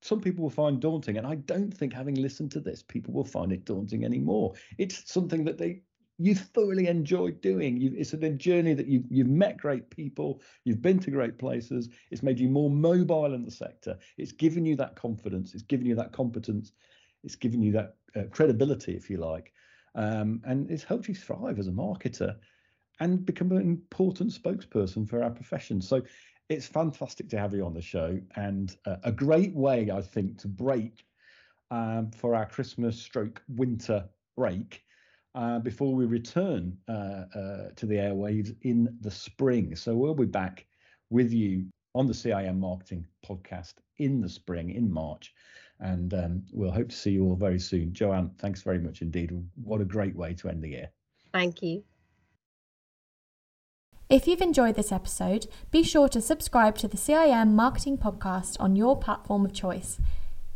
some 0.02 0.22
people 0.22 0.44
will 0.44 0.50
find 0.50 0.80
daunting, 0.80 1.18
and 1.18 1.28
I 1.28 1.36
don't 1.36 1.72
think 1.74 1.94
having 1.94 2.16
listened 2.16 2.52
to 2.52 2.60
this, 2.60 2.82
people 2.82 3.14
will 3.14 3.26
find 3.26 3.52
it 3.52 3.66
daunting 3.66 4.06
anymore. 4.06 4.54
It's 4.78 5.12
something 5.12 5.44
that 5.46 5.58
they 5.58 5.82
you 6.22 6.36
thoroughly 6.36 6.88
enjoyed 6.88 7.40
doing. 7.42 7.78
You, 7.78 7.94
it's 7.96 8.12
a 8.14 8.30
journey 8.32 8.74
that 8.74 8.88
you've, 8.88 9.06
you've 9.10 9.28
met 9.28 9.58
great 9.58 9.90
people, 9.90 10.42
you've 10.66 10.82
been 10.82 11.00
to 11.00 11.12
great 11.12 11.38
places. 11.40 11.90
It's 12.12 12.22
made 12.22 12.40
you 12.40 12.50
more 12.50 12.70
mobile 12.70 13.34
in 13.34 13.46
the 13.46 13.52
sector. 13.52 13.98
It's 14.18 14.34
given 14.34 14.66
you 14.66 14.76
that 14.76 14.98
confidence. 14.98 15.54
It's 15.54 15.64
given 15.64 15.86
you 15.86 15.96
that 15.96 16.12
competence. 16.12 16.74
It's 17.24 17.36
given 17.36 17.62
you 17.62 17.72
that 17.72 17.96
uh, 18.18 18.24
credibility, 18.32 18.96
if 18.96 19.10
you 19.10 19.18
like, 19.18 19.54
um, 19.96 20.42
and 20.46 20.70
it's 20.70 20.84
helped 20.84 21.08
you 21.08 21.16
thrive 21.16 21.58
as 21.58 21.68
a 21.68 21.72
marketer. 21.72 22.36
and 23.00 23.26
become 23.26 23.52
an 23.52 23.62
important 23.62 24.32
spokesperson 24.32 25.08
for 25.08 25.24
our 25.24 25.30
profession. 25.30 25.82
So 25.82 26.02
it's 26.50 26.66
fantastic 26.66 27.30
to 27.30 27.38
have 27.38 27.54
you 27.54 27.64
on 27.64 27.74
the 27.74 27.82
show 27.82 28.20
and 28.36 28.76
uh, 28.86 28.98
a 29.04 29.12
great 29.12 29.54
way, 29.54 29.92
I 29.92 30.02
think, 30.02 30.40
to 30.40 30.48
break 30.48 31.06
um, 31.72 32.10
for 32.12 32.34
our 32.34 32.48
Christmas 32.48 33.00
stroke 33.00 33.42
winter 33.48 34.04
break 34.36 34.84
uh, 35.36 35.60
before 35.60 35.94
we 35.94 36.06
return 36.06 36.76
uh, 36.88 37.26
uh 37.36 37.70
to 37.76 37.86
the 37.86 37.96
airwaves 37.96 38.56
in 38.64 38.98
the 39.02 39.12
spring. 39.12 39.76
So 39.76 39.96
we'll 39.96 40.16
be 40.16 40.26
back 40.26 40.66
with 41.12 41.32
you 41.32 41.68
on 41.94 42.08
the 42.08 42.14
CIM 42.14 42.58
Marketing 42.58 43.06
podcast 43.28 43.76
in 44.00 44.20
the 44.20 44.30
spring, 44.30 44.72
in 44.72 44.92
March. 44.92 45.34
And 45.80 46.14
um, 46.14 46.44
we'll 46.52 46.72
hope 46.72 46.90
to 46.90 46.96
see 46.96 47.12
you 47.12 47.26
all 47.26 47.36
very 47.36 47.60
soon. 47.60 47.94
Joanne, 47.94 48.32
thanks 48.40 48.64
very 48.64 48.80
much 48.80 49.02
indeed. 49.02 49.32
What 49.64 49.82
a 49.82 49.86
great 49.86 50.16
way 50.16 50.34
to 50.36 50.50
end 50.50 50.64
the 50.64 50.70
year. 50.70 50.90
Thank 51.32 51.62
you. 51.62 51.84
If 54.10 54.28
you've 54.28 54.42
enjoyed 54.42 54.74
this 54.74 54.92
episode, 54.92 55.46
be 55.70 55.84
sure 55.84 56.10
to 56.10 56.20
subscribe 56.20 56.76
to 56.80 56.88
the 56.88 56.98
CIM 56.98 57.50
Marketing 57.52 57.96
Podcast 57.96 58.58
on 58.60 58.76
your 58.76 58.98
platform 58.98 59.46
of 59.46 59.54
choice. 59.54 60.00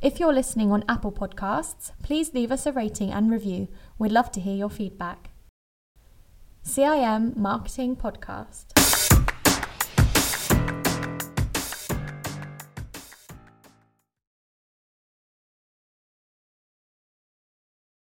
If 0.01 0.19
you're 0.19 0.33
listening 0.33 0.71
on 0.71 0.83
Apple 0.89 1.11
Podcasts, 1.11 1.91
please 2.01 2.33
leave 2.33 2.51
us 2.51 2.65
a 2.65 2.71
rating 2.71 3.11
and 3.11 3.29
review. 3.29 3.67
We'd 3.99 4.11
love 4.11 4.31
to 4.31 4.39
hear 4.39 4.55
your 4.55 4.71
feedback. 4.71 5.29
CIM 6.65 7.37
Marketing 7.37 7.95
Podcast. 7.95 8.82